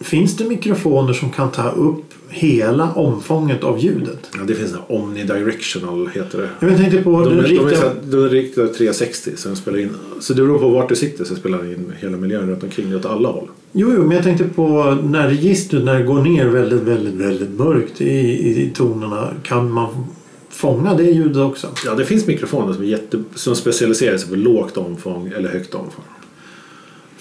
finns 0.00 0.36
det 0.36 0.44
mikrofoner 0.44 1.12
som 1.12 1.30
kan 1.30 1.50
ta 1.50 1.70
upp 1.70 2.04
hela 2.34 2.92
omfånget 2.92 3.64
av 3.64 3.78
ljudet? 3.78 4.30
Ja, 4.38 4.44
det 4.46 4.54
finns 4.54 4.72
en 4.72 4.78
omnidirectional 4.96 6.08
heter 6.14 6.38
det. 6.38 6.66
Jag 6.66 6.76
tänkte 6.76 7.02
på 7.02 7.24
De, 7.24 7.36
den 7.36 7.44
är- 7.44 7.48
de, 7.48 7.56
är, 7.58 7.64
riktiga... 7.64 7.90
de 8.10 8.24
är 8.24 8.28
riktiga 8.28 8.66
360 8.66 9.30
så 9.36 9.48
de 9.48 9.56
spelar 9.56 9.78
in. 9.78 9.90
Så 10.20 10.34
det 10.34 10.42
beror 10.42 10.58
på 10.58 10.68
vart 10.68 10.88
du 10.88 10.96
sitter 10.96 11.24
så 11.24 11.34
spelar 11.34 11.58
den 11.58 11.70
in 11.70 11.92
hela 11.98 12.16
miljön 12.16 12.48
runt 12.50 12.62
omkring 12.62 12.88
dig 12.88 12.96
åt 12.98 13.06
alla 13.06 13.28
håll. 13.28 13.48
Jo, 13.72 13.92
jo, 13.96 14.02
men 14.02 14.10
jag 14.10 14.22
tänkte 14.24 14.44
på 14.44 14.98
när 15.02 15.28
registret 15.28 15.84
när 15.84 15.98
det 15.98 16.04
går 16.04 16.22
ner 16.22 16.46
väldigt, 16.46 16.80
väldigt, 16.82 17.14
väldigt 17.14 17.50
mörkt 17.50 18.00
i, 18.00 18.04
i, 18.14 18.62
i 18.62 18.70
tonerna. 18.74 19.28
Kan 19.42 19.70
man 19.70 20.06
fånga 20.50 20.94
det 20.94 21.02
ljudet 21.04 21.36
också. 21.36 21.66
Ja, 21.86 21.94
det 21.94 22.04
finns 22.04 22.26
mikrofoner 22.26 22.72
som, 22.72 22.82
är 22.82 22.86
jätte, 22.88 23.22
som 23.34 23.56
specialiserar 23.56 24.16
sig 24.18 24.28
på 24.28 24.36
lågt 24.36 24.76
omfång 24.76 25.32
eller 25.36 25.48
högt 25.48 25.74
omfång. 25.74 26.04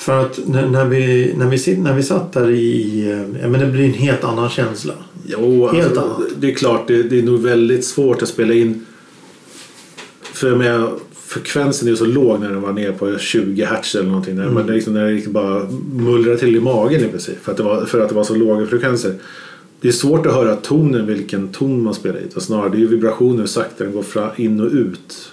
För 0.04 0.26
att 0.26 0.40
när, 0.48 0.68
när, 0.68 0.86
vi, 0.86 1.34
när, 1.38 1.46
vi, 1.46 1.78
när 1.78 1.94
vi 1.94 2.04
satt 2.04 2.34
där 2.34 2.52
i... 2.52 3.10
Ja, 3.42 3.48
men 3.48 3.60
det 3.60 3.66
blir 3.66 3.86
en 3.86 3.94
helt 3.94 4.24
annan 4.24 4.50
känsla. 4.50 4.94
Jo, 5.26 5.68
Helt 5.68 5.86
alltså, 5.88 6.02
annat. 6.02 6.22
det 6.38 6.52
är 6.52 6.56
klart, 6.56 6.88
det, 6.88 7.04
det 7.04 7.20
är 7.20 7.24
nog 7.24 7.40
väldigt 7.40 7.86
svårt 7.86 8.22
att 8.22 8.30
spela 8.30 8.54
in. 8.54 8.86
För 10.22 10.56
menar, 10.56 10.94
frekvensen 11.14 11.88
är 11.88 11.92
ju 11.92 11.98
så 11.98 12.06
låg 12.06 12.40
när 12.40 12.50
den 12.50 12.62
var 12.62 12.74
ner 12.74 12.92
på 12.92 13.18
20 13.18 13.66
hertz 13.66 13.96
eller 13.96 14.08
någonting. 14.08 14.36
När, 14.36 14.50
man, 14.50 14.68
liksom, 14.68 14.94
när 14.94 15.06
det 15.06 15.14
liksom 15.14 15.34
bara 15.34 15.68
mullrar 15.94 16.36
till 16.36 16.56
i 16.56 16.60
magen 16.60 17.02
i 17.02 17.08
princip. 17.08 17.44
För 17.44 17.52
att, 17.52 17.58
det 17.58 17.64
var, 17.64 17.86
för 17.86 18.02
att 18.02 18.10
det 18.10 18.16
var 18.16 18.24
så 18.24 18.36
låga 18.36 18.66
frekvenser. 18.66 19.16
Det 19.82 19.88
är 19.88 19.92
svårt 19.92 20.26
att 20.26 20.34
höra 20.34 20.56
tonen, 20.56 21.08
vilken 21.08 21.48
ton 21.48 21.84
man 21.84 21.94
spelar 21.94 22.20
i. 22.20 22.42
Snarare, 22.42 22.70
det 22.70 22.82
är 22.82 22.88
vibrationer 22.88 23.46
sakta 23.46 23.84
den 23.84 23.94
går 23.94 24.06
in 24.36 24.60
och 24.60 24.72
ut. 24.72 25.32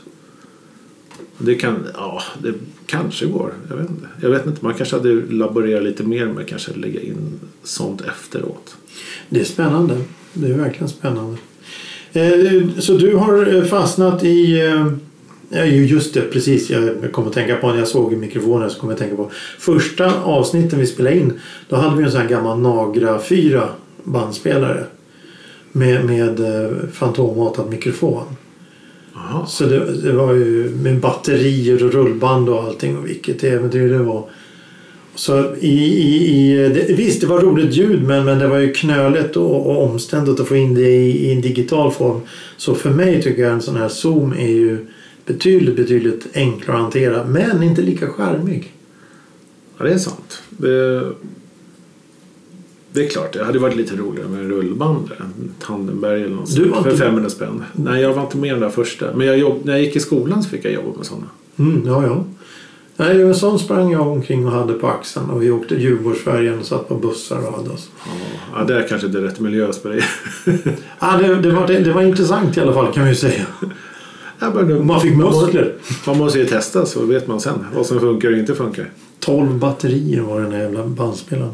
Det 1.43 1.55
kan, 1.55 1.87
ja, 1.95 2.23
det 2.43 2.55
kanske 2.87 3.27
går. 3.27 3.53
Jag 3.69 3.77
vet 3.77 3.91
inte. 3.91 4.07
Jag 4.21 4.31
vet 4.31 4.47
inte. 4.47 4.65
Man 4.65 4.75
kanske 4.75 4.97
hade 4.97 5.15
laborerat 5.15 5.83
lite 5.83 6.03
mer 6.03 6.27
med 6.27 6.49
kanske 6.49 6.73
lägga 6.73 7.01
in 7.01 7.41
sånt 7.63 8.01
efteråt. 8.01 8.77
Det 9.29 9.41
är 9.41 9.45
spännande. 9.45 9.95
Det 10.33 10.47
är 10.47 10.55
verkligen 10.55 10.89
spännande. 10.89 11.39
Eh, 12.13 12.79
så 12.79 12.93
du 12.93 13.17
har 13.17 13.57
eh, 13.57 13.65
fastnat 13.65 14.25
i... 14.25 14.61
Eh, 14.61 14.93
ja, 15.49 15.65
just 15.65 16.15
det, 16.15 16.21
precis. 16.21 16.71
Jag 16.71 17.13
kom 17.13 17.27
att 17.27 17.33
tänka 17.33 17.57
på 17.57 17.69
när 17.69 17.79
jag 17.79 17.89
såg 17.89 18.13
i 18.13 18.17
mikrofonen 18.17 18.71
så 18.71 18.81
kom 18.81 18.89
jag 18.89 18.95
att 18.95 19.01
tänka 19.01 19.17
på 19.17 19.31
första 19.59 20.23
avsnitten 20.23 20.79
vi 20.79 20.87
spelade 20.87 21.17
in. 21.17 21.41
Då 21.69 21.77
hade 21.77 21.97
vi 21.97 22.05
en 22.05 22.11
sån 22.11 22.21
här 22.21 22.29
gammal 22.29 22.59
Nagra 22.59 23.19
4 23.19 23.69
bandspelare. 24.05 24.85
Med, 25.73 26.05
med 26.05 26.41
eh, 26.41 26.71
fantommatad 26.93 27.71
mikrofon. 27.71 28.25
Jaha. 29.29 29.47
Så 29.47 29.65
det, 29.67 30.03
det 30.03 30.13
var 30.13 30.35
ju 30.35 30.71
med 30.83 31.01
batterier 31.01 31.85
och 31.85 31.93
rullband 31.93 32.49
och 32.49 32.63
allting 32.63 32.97
och 32.97 33.07
vilket 33.07 33.45
äventyr 33.45 33.89
det 33.89 33.99
var. 33.99 34.25
Så 35.15 35.55
i, 35.61 35.85
i, 35.85 36.27
i, 36.27 36.69
det, 36.69 36.95
visst, 36.95 37.21
det 37.21 37.27
var 37.27 37.41
roligt 37.41 37.75
ljud 37.75 38.03
men, 38.03 38.25
men 38.25 38.39
det 38.39 38.49
var 38.49 38.59
ju 38.59 38.73
knöligt 38.73 39.37
och, 39.37 39.67
och 39.67 39.85
omständigt 39.85 40.41
att 40.41 40.49
få 40.49 40.57
in 40.57 40.75
det 40.75 40.91
i, 40.91 41.27
i 41.27 41.33
en 41.33 41.41
digital 41.41 41.93
form. 41.93 42.21
Så 42.57 42.75
för 42.75 42.91
mig 42.91 43.23
tycker 43.23 43.43
jag 43.43 43.53
en 43.53 43.63
sån 43.63 43.77
här 43.77 43.89
Zoom 43.89 44.33
är 44.33 44.49
ju 44.49 44.87
betydligt, 45.27 45.77
betydligt 45.77 46.27
enklare 46.35 46.77
att 46.77 46.83
hantera 46.83 47.25
men 47.25 47.63
inte 47.63 47.83
lika 47.83 48.09
charmig. 48.09 48.73
Ja, 49.79 49.85
det 49.85 49.93
är 49.93 49.99
sant. 49.99 50.43
Det, 50.49 51.03
det 52.93 53.05
är 53.05 53.09
klart, 53.09 53.33
det 53.33 53.45
hade 53.45 53.59
varit 53.59 53.77
lite 53.77 53.97
roligare 53.97 54.29
med 54.29 54.41
en 54.41 54.49
rullband. 54.49 55.05
eller 55.07 55.25
En 55.25 55.51
Tandemberg 55.67 56.23
eller 56.23 56.37
något 56.37 56.57
Du 56.57 56.71
För 56.71 56.77
inte 56.79 56.97
500 56.97 57.31
spänn. 57.31 57.65
Nej, 57.73 58.03
jag 58.03 58.15
var 58.15 58.23
inte 58.23 58.37
med 58.37 58.53
den 58.53 58.61
där 58.61 58.71
första. 58.71 59.07
Men 59.15 59.27
jag 59.27 59.39
jobb, 59.39 59.61
när 59.63 59.73
jag 59.73 59.83
gick 59.83 59.97
i 59.97 60.01
skolan 60.01 60.43
så 60.43 60.49
fick 60.49 60.65
jag 60.65 60.73
jobba 60.73 60.97
med 60.97 61.07
sådana. 61.07 61.27
Mm, 61.59 61.83
ja, 61.87 62.07
ja. 62.07 62.25
Nej, 62.97 63.23
en 63.23 63.35
sån 63.35 63.59
sprang 63.59 63.93
jag 63.93 64.09
omkring 64.09 64.47
och 64.47 64.53
hade 64.53 64.73
på 64.73 64.87
axeln 64.89 65.31
och 65.31 65.43
vi 65.43 65.51
åkte 65.51 65.75
Djurgårdsfärjan 65.75 66.59
och 66.59 66.65
satt 66.67 66.89
på 66.89 66.95
bussar 66.95 67.47
och 67.49 67.57
hade 67.57 67.71
oss. 67.71 67.91
Ja, 68.55 68.65
det 68.65 68.77
är 68.77 68.89
kanske 68.89 69.07
inte 69.07 69.21
rätt 69.21 69.41
miljö 69.41 69.73
spela 69.73 69.95
i. 69.97 70.01
Ja, 71.01 71.17
det, 71.23 71.35
det, 71.35 71.51
var, 71.51 71.67
det, 71.67 71.79
det 71.79 71.93
var 71.93 72.03
intressant 72.03 72.57
i 72.57 72.61
alla 72.61 72.73
fall 72.73 72.93
kan 72.93 73.07
vi 73.07 73.15
säga. 73.15 73.47
Ja, 74.39 74.51
Man 74.83 75.01
fick 75.01 75.17
muskler. 75.17 75.75
Man 76.07 76.19
måste 76.19 76.39
ju 76.39 76.47
testa 76.47 76.87
så 76.87 77.05
vet 77.05 77.27
man 77.27 77.41
sen 77.41 77.67
vad 77.75 77.87
som 77.87 78.01
funkar 78.01 78.33
och 78.33 78.39
inte 78.39 78.55
funkar. 78.55 78.91
12 79.21 79.59
batterier 79.59 80.21
var 80.21 80.41
den 80.41 80.53
här 80.53 80.61
jävla 80.61 80.87
bandspelaren. 80.87 81.53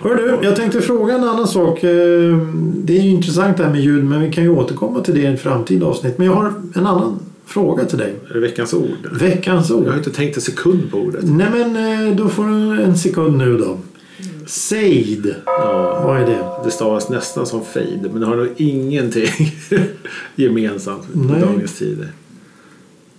Hör 0.00 0.14
du, 0.16 0.38
jag 0.46 0.56
tänkte 0.56 0.80
fråga 0.80 1.14
en 1.14 1.24
annan 1.24 1.48
sak. 1.48 1.84
Eh, 1.84 2.38
Det 2.84 2.98
är 2.98 3.02
ju 3.02 3.10
intressant 3.10 3.56
det 3.56 3.64
här 3.64 3.70
med 3.70 3.80
ljud 3.80 4.04
men 4.04 4.20
vi 4.20 4.32
kan 4.32 4.44
ju 4.44 4.50
återkomma 4.50 5.00
till 5.00 5.14
det 5.14 5.20
i 5.20 5.26
ett 5.26 5.40
framtida 5.40 5.86
avsnitt. 5.86 6.18
Men 6.18 6.26
jag 6.26 6.34
har 6.34 6.52
en 6.74 6.86
annan 6.86 7.18
fråga 7.46 7.84
till 7.84 7.98
dig. 7.98 8.14
Är 8.30 8.34
det 8.34 8.40
veckans 8.40 8.74
ord? 8.74 8.88
Veckans 9.20 9.70
Jag 9.70 9.78
ord. 9.78 9.86
har 9.86 9.96
inte 9.96 10.10
tänkt 10.10 10.36
en 10.36 10.42
sekund 10.42 10.90
på 10.90 10.98
ordet. 10.98 11.20
Nej 11.24 11.46
men 11.52 12.08
eh, 12.08 12.16
då 12.16 12.28
får 12.28 12.44
du 12.46 12.82
en 12.82 12.98
sekund 12.98 13.38
nu 13.38 13.58
då. 13.58 13.78
Seid. 14.46 15.34
Ja, 15.46 16.02
Vad 16.06 16.16
är 16.22 16.26
det? 16.26 16.38
det 16.64 16.70
stavas 16.70 17.08
nästan 17.08 17.46
som 17.46 17.64
fade 17.64 18.00
men 18.12 18.20
det 18.20 18.26
har 18.26 18.36
nog 18.36 18.48
ingenting 18.56 19.26
gemensamt 20.36 21.02
Nej. 21.12 21.40
dagens 21.40 21.72
tider. 21.78 22.08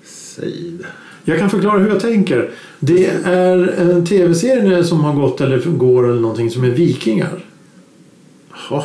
Seid. 0.05 0.85
Jag 1.25 1.39
kan 1.39 1.49
förklara 1.49 1.79
hur 1.79 1.89
jag 1.89 1.99
tänker. 1.99 2.49
Det 2.79 3.05
är 3.23 3.67
en 3.67 4.05
tv-serie 4.05 4.83
som 4.83 4.99
har 5.03 5.13
gått 5.13 5.41
eller 5.41 5.59
går 5.59 6.09
eller 6.09 6.21
någonting 6.21 6.51
som 6.51 6.63
är 6.63 6.69
Vikingar. 6.69 7.45
Jaha, 8.69 8.83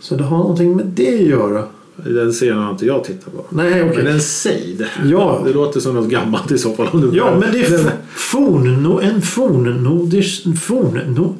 Så 0.00 0.14
det 0.16 0.24
har 0.24 0.38
någonting 0.38 0.76
med 0.76 0.86
det 0.86 1.14
att 1.14 1.20
göra. 1.26 1.64
den 1.96 2.32
serien 2.32 2.58
har 2.58 2.70
inte 2.70 2.86
jag 2.86 3.04
tittat 3.04 3.32
på. 3.36 3.44
Nej 3.50 3.82
okej. 3.82 3.96
Men 4.04 4.06
en 4.14 4.20
sejd. 4.20 4.86
Ja. 5.04 5.42
Det 5.46 5.52
låter 5.52 5.80
som 5.80 5.94
något 5.94 6.08
gammalt 6.10 6.50
i 6.50 6.58
så 6.58 6.72
fall. 6.74 6.88
Om 6.92 7.00
du 7.00 7.16
Ja, 7.16 7.38
men 7.40 7.52
det 7.52 7.60
är 7.66 7.70
Den- 7.70 7.90
fornno, 8.08 9.00
en 9.00 9.22
fornnordisk... 9.22 10.42
Fornno, 10.60 11.36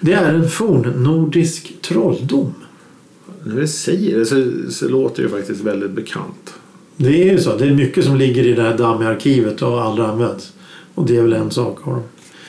det 0.00 0.12
är 0.12 0.34
en 0.34 0.48
fornnordisk 0.48 1.74
trolldom. 1.82 2.54
När 3.44 3.56
du 3.60 3.66
säger 3.68 4.18
det 4.18 4.26
så, 4.26 4.46
så 4.70 4.88
låter 4.88 5.22
det 5.22 5.28
faktiskt 5.28 5.60
väldigt 5.60 5.90
bekant. 5.90 6.54
Det 6.96 7.22
är 7.28 7.32
ju 7.32 7.38
så. 7.38 7.56
Det 7.56 7.64
är 7.64 7.70
mycket 7.74 8.04
som 8.04 8.16
ligger 8.16 8.46
i 8.46 8.52
det 8.52 8.62
här 8.62 8.78
dammarkivet 8.78 9.62
och 9.62 9.82
aldrig 9.82 10.06
används. 10.06 10.52
Och 10.94 11.06
det 11.06 11.16
är 11.16 11.22
väl 11.22 11.32
en 11.32 11.50
sak 11.50 11.78
av 11.82 11.92
dem. 11.92 12.02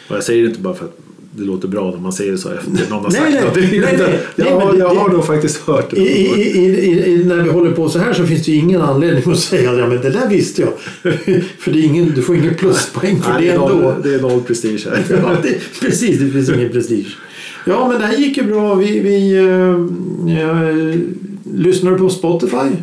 Och 0.10 0.16
jag 0.16 0.24
säger 0.24 0.42
det 0.44 0.48
inte 0.50 0.62
bara 0.62 0.74
för 0.74 0.86
att 0.86 0.98
det 1.38 1.44
låter 1.44 1.68
bra 1.68 1.92
när 1.92 2.00
man 2.00 2.14
säger 2.14 2.32
det 2.32 2.38
så 2.38 2.50
efter 2.50 2.72
någon 2.90 3.04
har 3.04 3.12
Nej, 3.12 3.12
sagt 3.22 3.32
nej, 3.34 3.44
något. 3.44 3.56
Nej, 3.56 3.80
nej, 3.80 4.20
nej, 4.36 4.48
jag, 4.50 4.78
det- 4.78 4.84
har 5.00 5.10
nog 5.10 5.26
faktiskt 5.26 5.58
hört 5.58 5.90
det. 5.92 5.98
I, 5.98 6.26
i, 6.58 7.12
i, 7.12 7.24
när 7.26 7.42
vi 7.44 7.50
håller 7.50 7.72
på 7.72 7.90
så 7.90 8.00
här 8.00 8.14
så 8.14 8.26
finns 8.26 8.46
det 8.46 8.52
ju 8.52 8.58
ingen 8.58 8.82
anledning 8.82 9.32
att 9.32 9.40
säga 9.40 9.74
ja, 9.74 9.88
men 9.88 10.02
det 10.02 10.10
där 10.10 10.30
visste 10.30 10.62
jag. 10.62 10.72
för 11.60 11.72
det 11.72 11.80
är 11.80 11.84
ingen, 11.84 12.12
du 12.16 12.22
får 12.22 12.36
ingen 12.36 12.56
pluspoäng 12.56 13.22
för 13.22 13.34
Nej, 13.34 13.44
det 13.48 13.50
ändå. 13.54 13.68
noll, 13.68 13.94
det 14.04 14.14
är 14.16 14.22
noll 14.22 14.42
prestige 14.42 14.88
här. 14.90 15.04
Ja, 15.24 15.36
det, 15.44 15.58
precis, 15.82 16.20
det 16.20 16.30
finns 16.30 16.50
ingen 16.50 16.70
prestige. 16.72 17.18
Ja, 17.66 17.88
men 17.92 18.02
det 18.02 18.08
här 18.08 18.18
gick 18.18 18.38
ju 18.38 18.44
bra. 18.44 18.76
Vi, 18.76 19.00
vi 19.00 19.34
eh, 19.36 20.40
eh, 20.42 20.96
lyssnade 21.56 21.98
på 21.98 22.10
Spotify. 22.10 22.76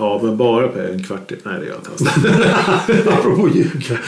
Ja, 0.00 0.20
men 0.22 0.36
bara 0.36 0.68
på 0.68 0.78
en 0.78 1.02
kvart. 1.02 1.32
Nej, 1.44 1.54
det 1.60 1.66
gör 1.66 1.74
jag 1.74 2.08
inte. 2.08 3.10
Apropå 3.12 3.48
ljuga. 3.48 3.98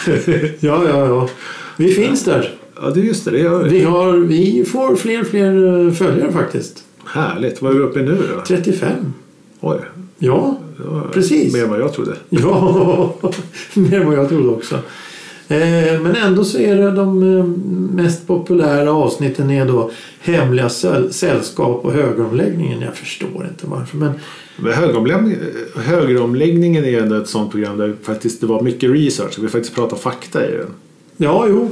Ja, 0.60 0.84
ja, 0.88 1.06
ja. 1.06 1.28
Vi 1.76 1.92
finns 1.92 2.24
där. 2.24 2.54
Ja, 2.82 2.90
det 2.90 3.00
är 3.00 3.04
just 3.04 3.24
det. 3.24 3.30
Det 3.30 3.38
gör 3.38 3.62
vi. 3.62 3.70
Vi, 3.70 3.82
har, 3.84 4.12
vi 4.12 4.64
får 4.64 4.96
fler 4.96 5.20
och 5.20 5.26
fler 5.26 5.86
eh, 5.86 5.92
följare 5.92 6.32
faktiskt. 6.32 6.84
Härligt. 7.06 7.62
Vad 7.62 7.70
är 7.72 7.76
vi 7.76 7.82
uppe 7.82 8.00
i 8.00 8.02
nu 8.02 8.18
då? 8.36 8.42
35. 8.46 8.90
Oj, 9.60 9.78
Ja, 10.18 10.58
Precis. 11.12 11.54
mer 11.54 11.62
än 11.64 11.70
vad 11.70 11.80
jag 11.80 11.92
trodde. 11.92 12.16
ja. 12.28 13.14
mer 13.74 14.00
än 14.00 14.06
vad 14.06 14.16
jag 14.16 14.28
trodde 14.28 14.48
också. 14.48 14.78
Eh, 15.52 16.00
Men 16.00 16.16
ändå 16.16 16.44
så 16.44 16.58
är 16.58 16.76
det 16.76 16.90
de 16.90 17.38
eh, 17.38 17.44
mest 18.02 18.26
populära 18.26 18.92
avsnitten 18.92 19.50
är 19.50 19.66
då 19.66 19.90
Hemliga 20.20 20.68
säll- 20.68 21.10
sällskap 21.12 21.84
och 21.84 21.92
högeromläggningen. 21.92 22.80
Jag 22.80 22.94
förstår 22.96 23.46
inte 23.50 23.66
varför. 23.66 23.96
Men 23.96 24.12
Men 24.56 24.72
högeromläggning, 24.72 25.36
högeromläggningen 25.76 26.84
är 26.84 27.02
ändå 27.02 27.14
ett 27.16 27.28
sånt 27.28 27.50
program 27.50 27.76
där 27.78 27.94
faktiskt 28.02 28.40
det 28.40 28.46
var 28.46 28.60
mycket 28.62 28.90
research. 28.90 29.38
Vi 29.38 29.48
faktiskt 29.48 29.74
pratar 29.74 29.96
fakta 29.96 30.48
i 30.48 30.56
den. 30.56 30.70
ja, 31.16 31.46
jo. 31.48 31.70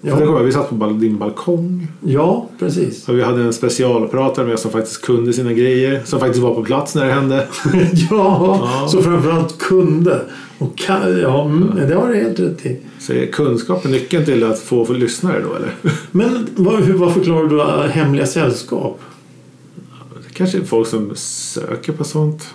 För 0.00 0.08
det 0.08 0.14
Ja, 0.24 0.24
ihåg, 0.24 0.42
vi 0.42 0.52
satt 0.52 0.68
på 0.78 0.86
din 0.86 1.18
balkong. 1.18 1.86
ja 2.00 2.48
precis. 2.58 3.04
Så 3.04 3.12
vi 3.12 3.22
hade 3.22 3.42
en 3.42 3.52
specialpratare 3.52 4.46
med 4.46 4.58
som 4.58 4.70
faktiskt 4.70 5.02
kunde 5.02 5.32
sina 5.32 5.52
grejer. 5.52 6.02
Som 6.04 6.20
faktiskt 6.20 6.42
var 6.42 6.54
på 6.54 6.64
plats 6.64 6.94
när 6.94 7.06
det 7.06 7.12
hände. 7.12 7.46
ja, 8.10 8.58
Ja. 8.80 8.88
så 8.88 9.02
framförallt 9.02 9.58
kunde. 9.58 10.20
Och 10.58 10.78
kan, 10.78 11.20
ja, 11.20 11.44
mm, 11.44 11.72
det 11.88 11.94
har 11.94 12.08
du 12.08 12.16
helt 12.16 12.40
rätt 12.40 12.66
i. 12.66 12.80
Så 12.98 13.12
är 13.12 13.26
kunskap 13.26 13.84
är 13.84 13.88
nyckeln 13.88 14.24
till 14.24 14.44
att 14.44 14.58
få 14.58 14.84
få 14.84 14.92
lyssnare 14.92 15.40
då 15.48 15.54
eller? 15.54 15.74
Men 16.10 16.46
vad, 16.56 16.80
vad 16.82 17.14
förklarar 17.14 17.48
du 17.48 17.90
hemliga 17.90 18.26
sällskap? 18.26 19.00
Det 20.28 20.34
kanske 20.34 20.58
är 20.58 20.62
folk 20.62 20.88
som 20.88 21.12
söker 21.14 21.92
på 21.92 22.04
sånt. 22.04 22.48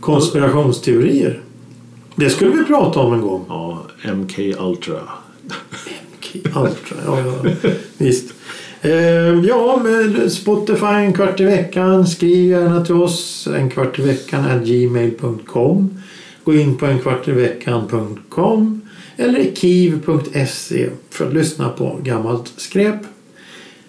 Konspirationsteorier? 0.00 1.40
Det 2.16 2.30
skulle 2.30 2.50
vi 2.50 2.64
prata 2.64 3.00
om 3.00 3.12
en 3.14 3.20
gång. 3.20 3.44
Ja, 3.48 3.82
MK 4.14 4.38
Ultra. 4.60 4.98
Ultra, 6.44 6.96
ja, 7.06 7.20
ja. 7.20 7.70
Visst. 7.98 8.32
Eh, 8.80 9.44
ja, 9.44 9.80
med 9.84 10.32
Spotify 10.32 10.86
en 10.86 11.12
kvart 11.12 11.40
i 11.40 11.44
veckan. 11.44 12.06
Skriv 12.06 12.50
gärna 12.50 12.84
till 12.84 12.94
oss. 12.94 13.48
En 13.56 13.70
kvart 13.70 13.98
i 13.98 14.02
veckan 14.02 14.44
är 14.44 14.64
gmail.com. 14.64 16.00
Gå 16.44 16.54
in 16.54 16.76
på 16.76 16.86
enkvartiveckan.com 16.86 18.80
eller 19.16 19.54
kiv.se 19.54 20.88
för 21.10 21.26
att 21.26 21.34
lyssna 21.34 21.68
på 21.68 21.98
gammalt 22.02 22.52
skräp. 22.56 23.00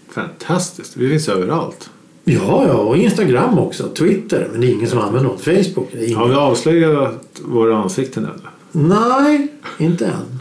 Fantastiskt. 0.09 0.97
Vi 0.97 1.09
finns 1.09 1.29
överallt. 1.29 1.89
Ja, 2.23 2.67
ja, 2.67 2.73
och 2.73 2.97
Instagram 2.97 3.59
också. 3.59 3.87
Twitter, 3.87 4.47
men 4.51 4.61
det 4.61 4.67
är 4.67 4.71
ingen 4.71 4.89
som 4.89 4.99
använder 4.99 5.29
något. 5.29 5.41
Facebook. 5.41 5.93
Har 6.15 6.27
vi 6.27 6.35
avslöjat 6.35 7.41
våra 7.45 7.77
ansikten 7.77 8.25
ännu? 8.25 8.87
Nej, 8.87 9.47
inte 9.77 10.05
än. 10.05 10.36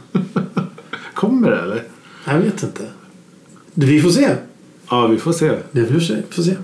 Jag 2.37 2.43
vet 2.43 2.63
inte. 2.63 2.83
Vi 3.75 4.01
får 4.01 4.11
se. 4.11 4.35
Ja, 4.91 5.07
vi 5.07 5.17
får 5.19 5.33
se. 5.33 5.53
Det 5.71 5.87
får 5.87 6.01
se. 6.01 6.17
Får 6.31 6.43
se. 6.43 6.57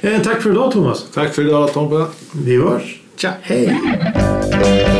Eh, 0.00 0.22
tack 0.22 0.42
för 0.42 0.50
idag 0.50 0.72
Thomas. 0.72 1.06
Tack 1.14 1.34
för 1.34 1.42
idag 1.42 1.72
Tompa. 1.72 2.06
Vi 2.32 2.56
hörs. 2.56 3.00
Tja. 3.16 3.32
Hej. 3.42 4.95